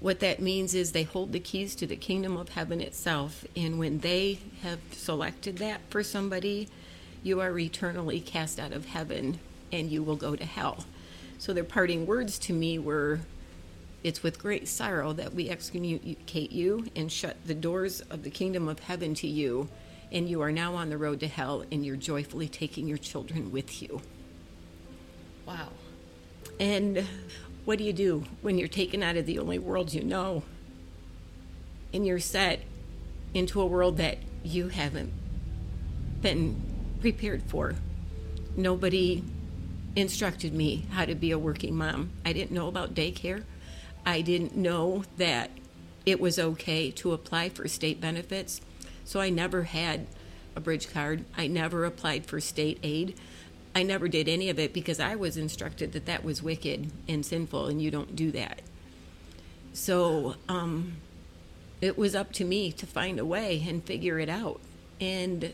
what 0.00 0.20
that 0.20 0.40
means 0.40 0.74
is 0.74 0.92
they 0.92 1.04
hold 1.04 1.32
the 1.32 1.40
keys 1.40 1.74
to 1.76 1.86
the 1.86 1.96
kingdom 1.96 2.36
of 2.36 2.50
heaven 2.50 2.80
itself. 2.80 3.44
And 3.56 3.78
when 3.78 4.00
they 4.00 4.38
have 4.62 4.78
selected 4.92 5.58
that 5.58 5.80
for 5.88 6.02
somebody, 6.02 6.68
you 7.22 7.40
are 7.40 7.58
eternally 7.58 8.20
cast 8.20 8.60
out 8.60 8.72
of 8.72 8.86
heaven 8.86 9.38
and 9.72 9.90
you 9.90 10.02
will 10.02 10.16
go 10.16 10.36
to 10.36 10.44
hell. 10.44 10.84
So 11.38 11.52
their 11.52 11.64
parting 11.64 12.06
words 12.06 12.38
to 12.40 12.52
me 12.52 12.78
were 12.78 13.20
it's 14.06 14.22
with 14.22 14.38
great 14.38 14.68
sorrow 14.68 15.12
that 15.14 15.34
we 15.34 15.50
excommunicate 15.50 16.52
you 16.52 16.86
and 16.94 17.10
shut 17.10 17.36
the 17.44 17.54
doors 17.54 18.02
of 18.02 18.22
the 18.22 18.30
kingdom 18.30 18.68
of 18.68 18.78
heaven 18.78 19.14
to 19.14 19.26
you, 19.26 19.68
and 20.12 20.28
you 20.28 20.40
are 20.42 20.52
now 20.52 20.76
on 20.76 20.90
the 20.90 20.96
road 20.96 21.18
to 21.20 21.26
hell, 21.26 21.64
and 21.72 21.84
you're 21.84 21.96
joyfully 21.96 22.48
taking 22.48 22.86
your 22.86 22.98
children 22.98 23.50
with 23.50 23.82
you. 23.82 24.00
Wow. 25.44 25.70
And 26.60 27.04
what 27.66 27.78
do 27.78 27.84
you 27.84 27.92
do 27.92 28.24
when 28.40 28.56
you're 28.56 28.68
taken 28.68 29.02
out 29.02 29.16
of 29.16 29.26
the 29.26 29.38
only 29.38 29.58
world 29.58 29.92
you 29.92 30.02
know? 30.02 30.44
And 31.92 32.06
you're 32.06 32.20
set 32.20 32.60
into 33.34 33.60
a 33.60 33.66
world 33.66 33.98
that 33.98 34.18
you 34.42 34.68
haven't 34.68 35.12
been 36.22 36.62
prepared 37.00 37.42
for. 37.42 37.74
Nobody 38.56 39.24
instructed 39.96 40.54
me 40.54 40.86
how 40.92 41.04
to 41.04 41.14
be 41.14 41.32
a 41.32 41.38
working 41.38 41.76
mom. 41.76 42.10
I 42.24 42.32
didn't 42.32 42.52
know 42.52 42.68
about 42.68 42.94
daycare. 42.94 43.42
I 44.04 44.20
didn't 44.20 44.56
know 44.56 45.02
that 45.16 45.50
it 46.06 46.20
was 46.20 46.38
okay 46.38 46.92
to 46.92 47.12
apply 47.12 47.48
for 47.48 47.66
state 47.66 48.00
benefits. 48.00 48.60
So 49.04 49.20
I 49.20 49.30
never 49.30 49.64
had 49.64 50.06
a 50.54 50.60
bridge 50.60 50.92
card. 50.92 51.24
I 51.36 51.48
never 51.48 51.84
applied 51.84 52.26
for 52.26 52.40
state 52.40 52.78
aid. 52.84 53.18
I 53.76 53.82
never 53.82 54.08
did 54.08 54.26
any 54.26 54.48
of 54.48 54.58
it 54.58 54.72
because 54.72 54.98
I 54.98 55.16
was 55.16 55.36
instructed 55.36 55.92
that 55.92 56.06
that 56.06 56.24
was 56.24 56.42
wicked 56.42 56.90
and 57.06 57.26
sinful 57.26 57.66
and 57.66 57.82
you 57.82 57.90
don't 57.90 58.16
do 58.16 58.32
that. 58.32 58.62
So 59.74 60.36
um, 60.48 60.96
it 61.82 61.98
was 61.98 62.14
up 62.14 62.32
to 62.32 62.44
me 62.46 62.72
to 62.72 62.86
find 62.86 63.18
a 63.18 63.24
way 63.26 63.62
and 63.68 63.84
figure 63.84 64.18
it 64.18 64.30
out. 64.30 64.60
And 64.98 65.52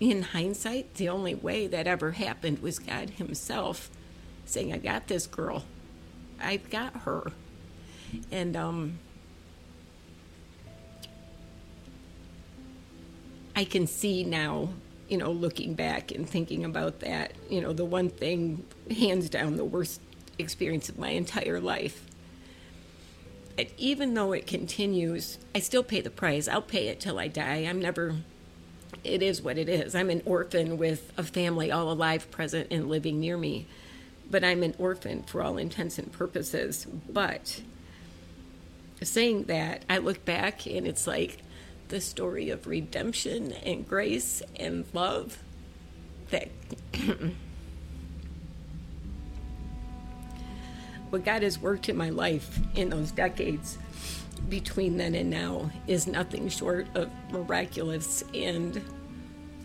in 0.00 0.20
hindsight, 0.20 0.96
the 0.96 1.08
only 1.08 1.34
way 1.34 1.66
that 1.66 1.86
ever 1.86 2.10
happened 2.10 2.58
was 2.58 2.78
God 2.78 3.08
Himself 3.08 3.88
saying, 4.44 4.74
I 4.74 4.76
got 4.76 5.06
this 5.06 5.26
girl. 5.26 5.64
I've 6.38 6.68
got 6.68 6.94
her. 7.04 7.32
And 8.30 8.54
um, 8.54 8.98
I 13.56 13.64
can 13.64 13.86
see 13.86 14.24
now, 14.24 14.68
you 15.08 15.16
know, 15.16 15.30
looking 15.30 15.74
back 15.74 16.10
and 16.10 16.28
thinking 16.28 16.64
about 16.64 17.00
that, 17.00 17.32
you 17.48 17.60
know, 17.60 17.72
the 17.72 17.84
one 17.84 18.08
thing, 18.08 18.64
hands 18.90 19.28
down, 19.28 19.56
the 19.56 19.64
worst 19.64 20.00
experience 20.38 20.88
of 20.88 20.98
my 20.98 21.10
entire 21.10 21.60
life. 21.60 22.06
And 23.58 23.68
even 23.78 24.14
though 24.14 24.32
it 24.32 24.46
continues, 24.46 25.38
I 25.54 25.60
still 25.60 25.82
pay 25.82 26.00
the 26.00 26.10
price. 26.10 26.46
I'll 26.48 26.60
pay 26.60 26.88
it 26.88 27.00
till 27.00 27.18
I 27.18 27.28
die. 27.28 27.64
I'm 27.68 27.80
never, 27.80 28.16
it 29.02 29.22
is 29.22 29.40
what 29.40 29.56
it 29.56 29.68
is. 29.68 29.94
I'm 29.94 30.10
an 30.10 30.22
orphan 30.26 30.76
with 30.76 31.12
a 31.16 31.22
family 31.22 31.70
all 31.70 31.90
alive, 31.90 32.30
present, 32.30 32.68
and 32.70 32.88
living 32.88 33.18
near 33.20 33.38
me 33.38 33.66
but 34.30 34.44
I'm 34.44 34.62
an 34.62 34.74
orphan 34.78 35.22
for 35.22 35.42
all 35.42 35.56
intents 35.56 35.98
and 35.98 36.12
purposes. 36.12 36.86
But 37.08 37.62
saying 39.02 39.44
that, 39.44 39.84
I 39.88 39.98
look 39.98 40.24
back 40.24 40.66
and 40.66 40.86
it's 40.86 41.06
like 41.06 41.38
the 41.88 42.00
story 42.00 42.50
of 42.50 42.66
redemption 42.66 43.52
and 43.64 43.88
grace 43.88 44.42
and 44.58 44.84
love 44.92 45.38
that 46.30 46.48
what 51.10 51.24
God 51.24 51.42
has 51.42 51.58
worked 51.58 51.88
in 51.88 51.96
my 51.96 52.10
life 52.10 52.58
in 52.74 52.90
those 52.90 53.12
decades 53.12 53.78
between 54.48 54.96
then 54.96 55.14
and 55.14 55.30
now 55.30 55.70
is 55.86 56.06
nothing 56.06 56.48
short 56.48 56.86
of 56.94 57.10
miraculous 57.30 58.22
and 58.34 58.82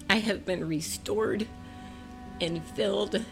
I 0.10 0.16
have 0.16 0.46
been 0.46 0.68
restored 0.68 1.48
and 2.42 2.64
filled 2.70 3.24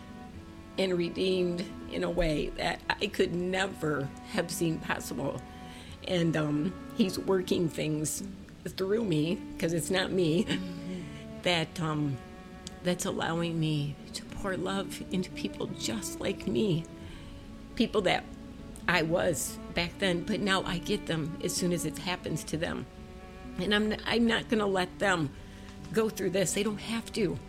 and 0.78 0.98
redeemed 0.98 1.66
in 1.92 2.04
a 2.04 2.10
way 2.10 2.50
that 2.58 2.80
I 2.90 3.08
could 3.08 3.36
never 3.36 4.08
have 4.32 4.50
seen 4.50 4.80
possible. 4.80 5.42
And 6.08 6.38
um, 6.38 6.74
he's 6.96 7.20
working 7.20 7.68
things 7.68 8.24
through 8.68 9.04
me 9.04 9.36
because 9.54 9.74
it's 9.74 9.90
not 9.90 10.12
me 10.12 10.46
that 11.44 11.80
um, 11.82 12.18
that's 12.84 13.06
allowing 13.06 13.60
me 13.60 13.96
to 14.14 14.24
pour 14.26 14.56
love 14.58 15.02
into 15.12 15.30
people 15.32 15.68
just 15.78 16.20
like 16.20 16.48
me 16.48 16.86
people 17.80 18.02
that 18.02 18.26
I 18.90 19.04
was 19.04 19.58
back 19.74 19.98
then, 20.00 20.24
but 20.24 20.42
now 20.42 20.64
I 20.64 20.80
get 20.80 21.06
them 21.06 21.40
as 21.46 21.56
soon 21.56 21.72
as 21.72 21.86
it 21.86 21.98
happens 21.98 22.44
to 22.46 22.58
them. 22.58 22.86
And 23.58 23.74
I'm 23.74 23.96
I'm 24.06 24.28
not 24.28 24.50
going 24.50 24.60
to 24.60 24.66
let 24.66 25.00
them 25.00 25.30
go 25.94 26.10
through 26.10 26.32
this. 26.32 26.52
They 26.52 26.64
don't 26.64 26.82
have 26.82 27.10
to. 27.14 27.40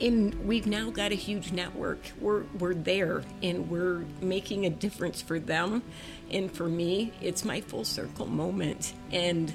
And 0.00 0.34
we've 0.44 0.66
now 0.66 0.90
got 0.90 1.12
a 1.12 1.14
huge 1.14 1.52
network. 1.52 2.00
We're 2.20 2.42
we're 2.58 2.74
there 2.74 3.22
and 3.44 3.70
we're 3.70 4.04
making 4.20 4.66
a 4.66 4.70
difference 4.70 5.22
for 5.22 5.38
them. 5.38 5.84
And 6.32 6.50
for 6.50 6.68
me, 6.68 7.12
it's 7.20 7.44
my 7.44 7.60
full 7.60 7.84
circle 7.84 8.26
moment. 8.26 8.92
And 9.12 9.52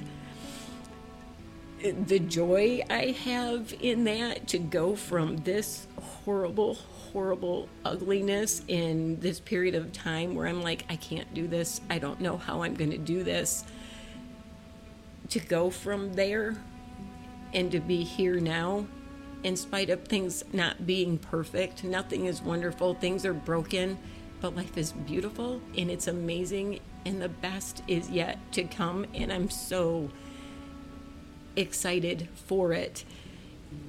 the 1.81 2.19
joy 2.19 2.83
I 2.89 3.15
have 3.23 3.73
in 3.79 4.03
that 4.05 4.47
to 4.49 4.59
go 4.59 4.95
from 4.95 5.37
this 5.37 5.87
horrible, 6.01 6.73
horrible 6.73 7.69
ugliness 7.85 8.61
in 8.67 9.19
this 9.19 9.39
period 9.39 9.75
of 9.75 9.91
time 9.93 10.35
where 10.35 10.47
I'm 10.47 10.61
like, 10.61 10.85
I 10.89 10.95
can't 10.95 11.33
do 11.33 11.47
this. 11.47 11.81
I 11.89 11.99
don't 11.99 12.19
know 12.19 12.37
how 12.37 12.63
I'm 12.63 12.75
going 12.75 12.91
to 12.91 12.97
do 12.97 13.23
this. 13.23 13.63
To 15.29 15.39
go 15.39 15.69
from 15.69 16.13
there 16.13 16.57
and 17.53 17.71
to 17.71 17.79
be 17.79 18.03
here 18.03 18.39
now, 18.39 18.85
in 19.43 19.55
spite 19.55 19.89
of 19.89 20.05
things 20.05 20.43
not 20.51 20.85
being 20.85 21.17
perfect, 21.17 21.83
nothing 21.83 22.25
is 22.25 22.41
wonderful, 22.41 22.93
things 22.95 23.25
are 23.25 23.33
broken, 23.33 23.97
but 24.41 24.55
life 24.55 24.77
is 24.77 24.91
beautiful 24.91 25.61
and 25.77 25.89
it's 25.89 26.07
amazing, 26.07 26.79
and 27.05 27.21
the 27.21 27.29
best 27.29 27.81
is 27.87 28.09
yet 28.09 28.37
to 28.53 28.63
come. 28.65 29.05
And 29.13 29.31
I'm 29.31 29.49
so 29.49 30.09
excited 31.59 32.27
for 32.47 32.73
it. 32.73 33.03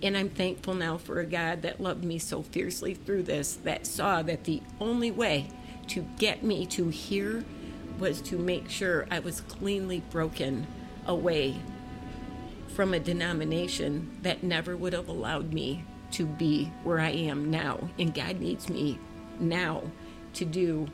And 0.02 0.16
I'm 0.16 0.28
thankful 0.28 0.74
now 0.74 0.98
for 0.98 1.20
a 1.20 1.26
God 1.26 1.62
that 1.62 1.80
loved 1.80 2.04
me 2.04 2.18
so 2.18 2.42
fiercely 2.42 2.94
through 2.94 3.22
this, 3.22 3.54
that 3.64 3.86
saw 3.86 4.22
that 4.22 4.44
the 4.44 4.62
only 4.80 5.10
way 5.10 5.48
to 5.88 6.02
get 6.18 6.42
me 6.42 6.66
to 6.66 6.88
here 6.88 7.44
was 7.98 8.20
to 8.22 8.38
make 8.38 8.68
sure 8.68 9.06
I 9.10 9.18
was 9.18 9.40
cleanly 9.42 10.02
broken 10.10 10.66
away 11.06 11.56
from 12.68 12.94
a 12.94 13.00
denomination 13.00 14.18
that 14.22 14.42
never 14.42 14.76
would 14.76 14.92
have 14.92 15.08
allowed 15.08 15.52
me 15.52 15.84
to 16.12 16.24
be 16.26 16.72
where 16.84 17.00
I 17.00 17.10
am 17.10 17.50
now. 17.50 17.90
And 17.98 18.14
God 18.14 18.40
needs 18.40 18.68
me 18.68 18.98
now 19.38 19.82
to 20.34 20.44
do 20.44 20.86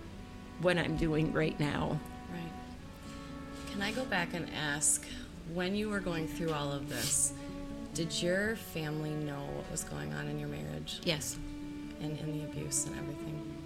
what 0.61 0.79
I'm 0.79 0.97
doing 0.97 1.33
right 1.33 1.59
now. 1.61 2.01
Right. 2.33 3.73
Can 3.73 3.83
I 3.83 3.93
go 3.93 4.05
back 4.05 4.35
and 4.35 4.49
ask 4.55 5.05
when 5.53 5.75
you 5.75 5.89
were 5.89 6.01
going 6.01 6.27
through 6.29 6.53
all 6.53 6.73
of 6.73 6.89
this, 6.89 7.33
did 7.95 8.23
your 8.23 8.57
family 8.57 9.11
know 9.11 9.43
what 9.55 9.71
was 9.71 9.85
going 9.85 10.13
on 10.13 10.29
in 10.29 10.39
your 10.39 10.49
marriage? 10.49 11.01
Yes. 11.05 11.37
And, 12.01 12.19
and 12.19 12.35
the 12.35 12.45
abuse 12.45 12.87
and 12.87 12.97
everything? 12.99 13.57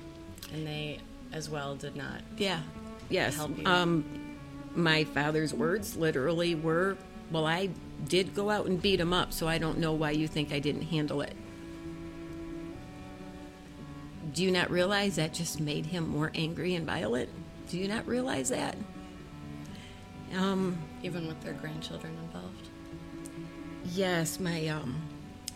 And 0.52 0.66
they 0.66 1.00
as 1.32 1.48
well 1.48 1.74
did 1.74 1.96
not? 1.96 2.20
Yeah. 2.36 2.60
Yes. 3.08 3.36
Help 3.36 3.58
you? 3.58 3.66
Um, 3.66 4.36
my 4.74 5.04
father's 5.04 5.52
words 5.52 5.96
literally 5.96 6.54
were, 6.54 6.96
Well, 7.30 7.46
I 7.46 7.70
did 8.08 8.34
go 8.34 8.50
out 8.50 8.66
and 8.66 8.80
beat 8.80 9.00
him 9.00 9.12
up, 9.12 9.32
so 9.32 9.48
I 9.48 9.58
don't 9.58 9.78
know 9.78 9.92
why 9.92 10.12
you 10.12 10.28
think 10.28 10.52
I 10.52 10.58
didn't 10.58 10.82
handle 10.82 11.22
it. 11.22 11.34
Do 14.32 14.44
you 14.44 14.52
not 14.52 14.70
realize 14.70 15.16
that 15.16 15.34
just 15.34 15.60
made 15.60 15.86
him 15.86 16.08
more 16.08 16.30
angry 16.34 16.74
and 16.76 16.86
violent? 16.86 17.28
Do 17.68 17.78
you 17.78 17.88
not 17.88 18.06
realize 18.06 18.50
that? 18.50 18.76
Um, 20.36 20.78
Even 21.02 21.26
with 21.26 21.40
their 21.42 21.54
grandchildren 21.54 22.16
involved? 22.24 22.68
yes, 23.94 24.38
my 24.38 24.68
um, 24.68 25.00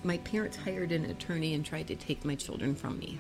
my 0.03 0.19
parents 0.19 0.57
hired 0.57 0.93
an 0.93 1.05
attorney 1.07 1.55
and 1.55 1.65
tried 1.65 1.87
to 1.89 1.97
take 1.97 2.25
my 2.25 2.35
children 2.35 2.75
from 2.75 2.99
me. 2.99 3.19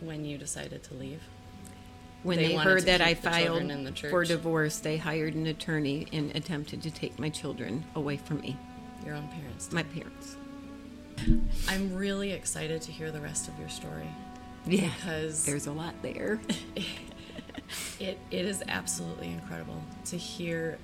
When 0.00 0.24
you 0.24 0.38
decided 0.38 0.82
to 0.84 0.94
leave? 0.94 1.20
When 2.22 2.36
They 2.38 2.48
they, 2.48 2.54
heard 2.54 2.82
that 2.84 3.00
I 3.00 3.14
filed 3.14 3.98
for 4.10 4.24
divorce, 4.24 4.78
they 4.78 4.96
hired 4.96 5.34
an 5.34 5.46
attorney 5.48 6.06
and 6.12 6.34
attempted 6.36 6.82
to 6.82 6.90
take 6.90 7.18
my 7.18 7.28
children 7.28 7.84
away 7.96 8.16
from 8.16 8.40
me. 8.40 8.56
Your 9.04 9.16
own 9.16 9.26
parents? 9.28 9.72
My 9.72 9.82
parents. 9.82 10.36
I'm 11.68 11.94
really 11.94 12.30
excited 12.32 12.80
to 12.82 12.92
hear 12.92 13.10
the 13.10 13.20
rest 13.20 13.48
of 13.48 13.58
your 13.58 13.68
story. 13.68 14.06
Yeah, 14.66 14.90
Because 14.96 15.44
there's 15.44 15.66
a 15.66 15.72
lot 15.72 15.94
there. 16.02 16.40
It, 17.98 18.18
it 18.30 18.44
is 18.44 18.62
absolutely 18.68 19.28
incredible 19.28 19.82
to 20.06 20.16
hear, 20.16 20.78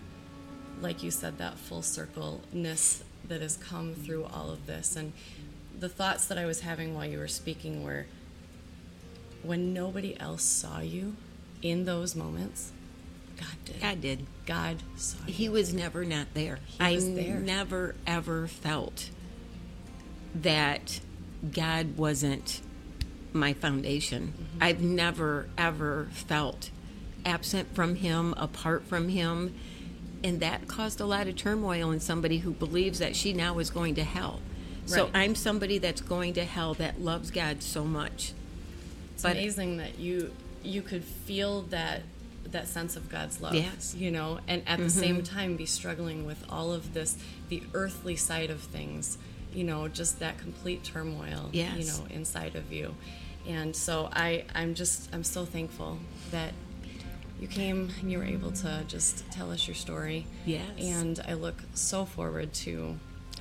like 0.81 1.03
you 1.03 1.11
said, 1.11 1.39
that 1.39 1.59
full 1.59 1.83
circleness 1.83 3.03
that 3.27 3.41
has 3.43 3.57
come 3.57 3.95
through 3.95 4.25
all 4.25 4.51
of 4.51 4.67
this. 4.67 4.97
And 4.97 5.13
the 5.79 5.89
thoughts 5.89 6.27
that 6.27 6.39
I 6.39 6.47
was 6.47 6.61
having 6.61 6.95
while 6.95 7.07
you 7.07 7.19
were 7.19 7.29
speaking 7.29 7.85
were 7.85 8.07
when 9.43 9.73
nobody 9.73 10.19
else 10.19 10.43
saw 10.43 10.81
you 10.81 11.17
in 11.63 11.85
those 11.85 12.15
moments, 12.17 12.73
God 13.37 13.57
did. 13.65 13.81
God 13.81 14.01
did. 14.01 14.27
God 14.47 14.77
saw 14.97 15.19
you. 15.27 15.33
He 15.33 15.49
was 15.49 15.73
never 15.73 16.05
not 16.05 16.35
there. 16.35 16.59
He 16.67 16.81
I 16.81 16.93
was 16.93 17.13
there. 17.13 17.39
never 17.39 17.95
ever 18.07 18.49
felt 18.49 19.11
that 20.35 21.01
God 21.53 21.97
wasn't 21.97 22.61
my 23.33 23.53
foundation. 23.53 24.33
Mm-hmm. 24.35 24.63
I've 24.63 24.83
never 24.83 25.49
ever 25.57 26.09
felt 26.13 26.71
absent 27.25 27.75
from 27.75 27.97
him, 27.97 28.35
apart 28.37 28.87
from 28.87 29.09
him, 29.09 29.55
and 30.25 30.41
that 30.41 30.69
caused 30.69 31.01
a 31.01 31.07
lot 31.07 31.29
of 31.29 31.37
turmoil 31.37 31.91
in 31.91 32.01
somebody 32.01 32.39
who 32.39 32.53
believes 32.53 32.99
that 32.99 33.15
she 33.15 33.33
now 33.33 33.59
is 33.59 33.71
going 33.71 33.95
to 33.97 34.05
hell. 34.05 34.41
So 34.87 35.11
I'm 35.13 35.35
somebody 35.35 35.77
that's 35.77 36.01
going 36.01 36.33
to 36.35 36.45
hell 36.45 36.73
that 36.75 37.01
loves 37.01 37.31
God 37.31 37.63
so 37.63 37.85
much. 37.85 38.33
It's 39.13 39.23
But- 39.23 39.33
amazing 39.33 39.77
that 39.79 39.99
you 39.99 40.33
you 40.63 40.83
could 40.83 41.05
feel 41.05 41.63
that 41.63 42.03
that 42.45 42.67
sense 42.67 42.97
of 42.97 43.09
God's 43.11 43.41
love. 43.41 43.55
Yes. 43.55 43.95
You 43.95 44.11
know, 44.11 44.41
and 44.49 44.63
at 44.67 44.79
the 44.79 44.89
same 44.89 45.17
mm-hmm. 45.17 45.37
time 45.37 45.57
be 45.57 45.67
struggling 45.67 46.25
with 46.25 46.43
all 46.49 46.73
of 46.73 46.95
this, 46.95 47.17
the 47.49 47.63
earthly 47.75 48.17
side 48.17 48.51
of 48.51 48.61
things. 48.61 49.19
You 49.53 49.65
know, 49.65 49.89
just 49.89 50.21
that 50.21 50.39
complete 50.39 50.85
turmoil. 50.85 51.51
You 51.79 51.85
know, 51.85 52.07
inside 52.11 52.55
of 52.55 52.73
you, 52.73 52.95
and 53.47 53.75
so 53.75 54.09
I 54.13 54.45
I'm 54.55 54.75
just 54.75 55.13
I'm 55.13 55.25
so 55.25 55.45
thankful 55.45 55.99
that 56.31 56.53
you 57.41 57.49
came 57.49 57.91
and 58.01 58.11
you 58.11 58.19
were 58.19 58.25
able 58.25 58.53
to 58.53 58.85
just 58.89 59.31
tell 59.31 59.51
us 59.51 59.67
your 59.67 59.75
story. 59.75 60.27
Yes. 60.45 60.63
And 60.79 61.21
I 61.27 61.35
look 61.35 61.63
so 61.75 62.05
forward 62.05 62.53
to 62.55 62.99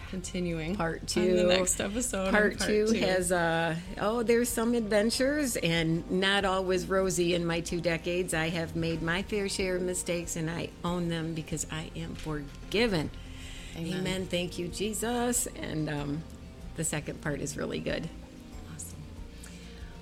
continuing 0.10 0.74
part 0.76 1.02
on 1.02 1.06
two 1.06 1.36
the 1.36 1.44
next 1.44 1.82
episode. 1.82 2.28
on 2.28 2.32
part, 2.32 2.60
two, 2.62 2.88
two. 2.88 2.94
has 3.00 3.30
uh 3.30 3.76
oh 4.00 4.24
there's 4.24 4.48
some 4.48 4.74
adventures 4.74 5.58
and 5.58 6.10
not 6.10 6.46
always 6.46 6.86
rosy 6.86 7.34
in 7.34 7.46
my 7.46 7.60
two 7.60 7.82
decades 7.82 8.34
i 8.34 8.48
have 8.48 8.74
made 8.74 9.02
my 9.02 9.22
fair 9.24 9.50
share 9.50 9.76
of 9.76 9.82
mistakes 9.82 10.38
and 10.38 10.50
i 10.50 10.70
own 10.86 11.10
them 11.10 11.34
because 11.34 11.68
i 11.74 11.92
am 11.94 12.16
forgiven 12.16 13.10
Amen. 13.76 14.26
thank 14.28 14.58
you 14.58 14.70
jesus 14.70 15.46
and 15.62 15.90
um 15.90 16.24
the 16.78 16.84
second 16.84 17.22
part 17.22 17.42
is 17.42 17.58
really 17.58 17.80
good. 17.80 18.08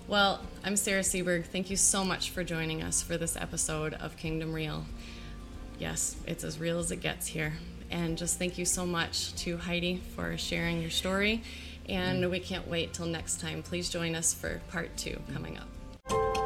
Well, 0.07 0.39
I'm 0.63 0.75
Sarah 0.77 1.01
Seberg. 1.01 1.45
Thank 1.45 1.71
you 1.71 1.75
so 1.75 2.05
much 2.05 2.29
for 2.29 2.43
joining 2.43 2.83
us 2.83 3.01
for 3.01 3.17
this 3.17 3.35
episode 3.35 3.95
of 3.95 4.15
Kingdom 4.17 4.53
Reel. 4.53 4.85
Yes, 5.79 6.15
it's 6.27 6.43
as 6.43 6.59
real 6.59 6.77
as 6.77 6.91
it 6.91 6.97
gets 6.97 7.25
here. 7.25 7.53
And 7.89 8.15
just 8.15 8.37
thank 8.37 8.59
you 8.59 8.65
so 8.65 8.85
much 8.85 9.33
to 9.37 9.57
Heidi 9.57 10.03
for 10.15 10.37
sharing 10.37 10.79
your 10.79 10.91
story. 10.91 11.41
And 11.89 12.23
mm. 12.23 12.29
we 12.29 12.39
can't 12.39 12.67
wait 12.67 12.93
till 12.93 13.07
next 13.07 13.41
time. 13.41 13.63
Please 13.63 13.89
join 13.89 14.13
us 14.13 14.31
for 14.31 14.61
part 14.69 14.95
two 14.95 15.19
coming 15.33 15.57
up. 15.57 16.44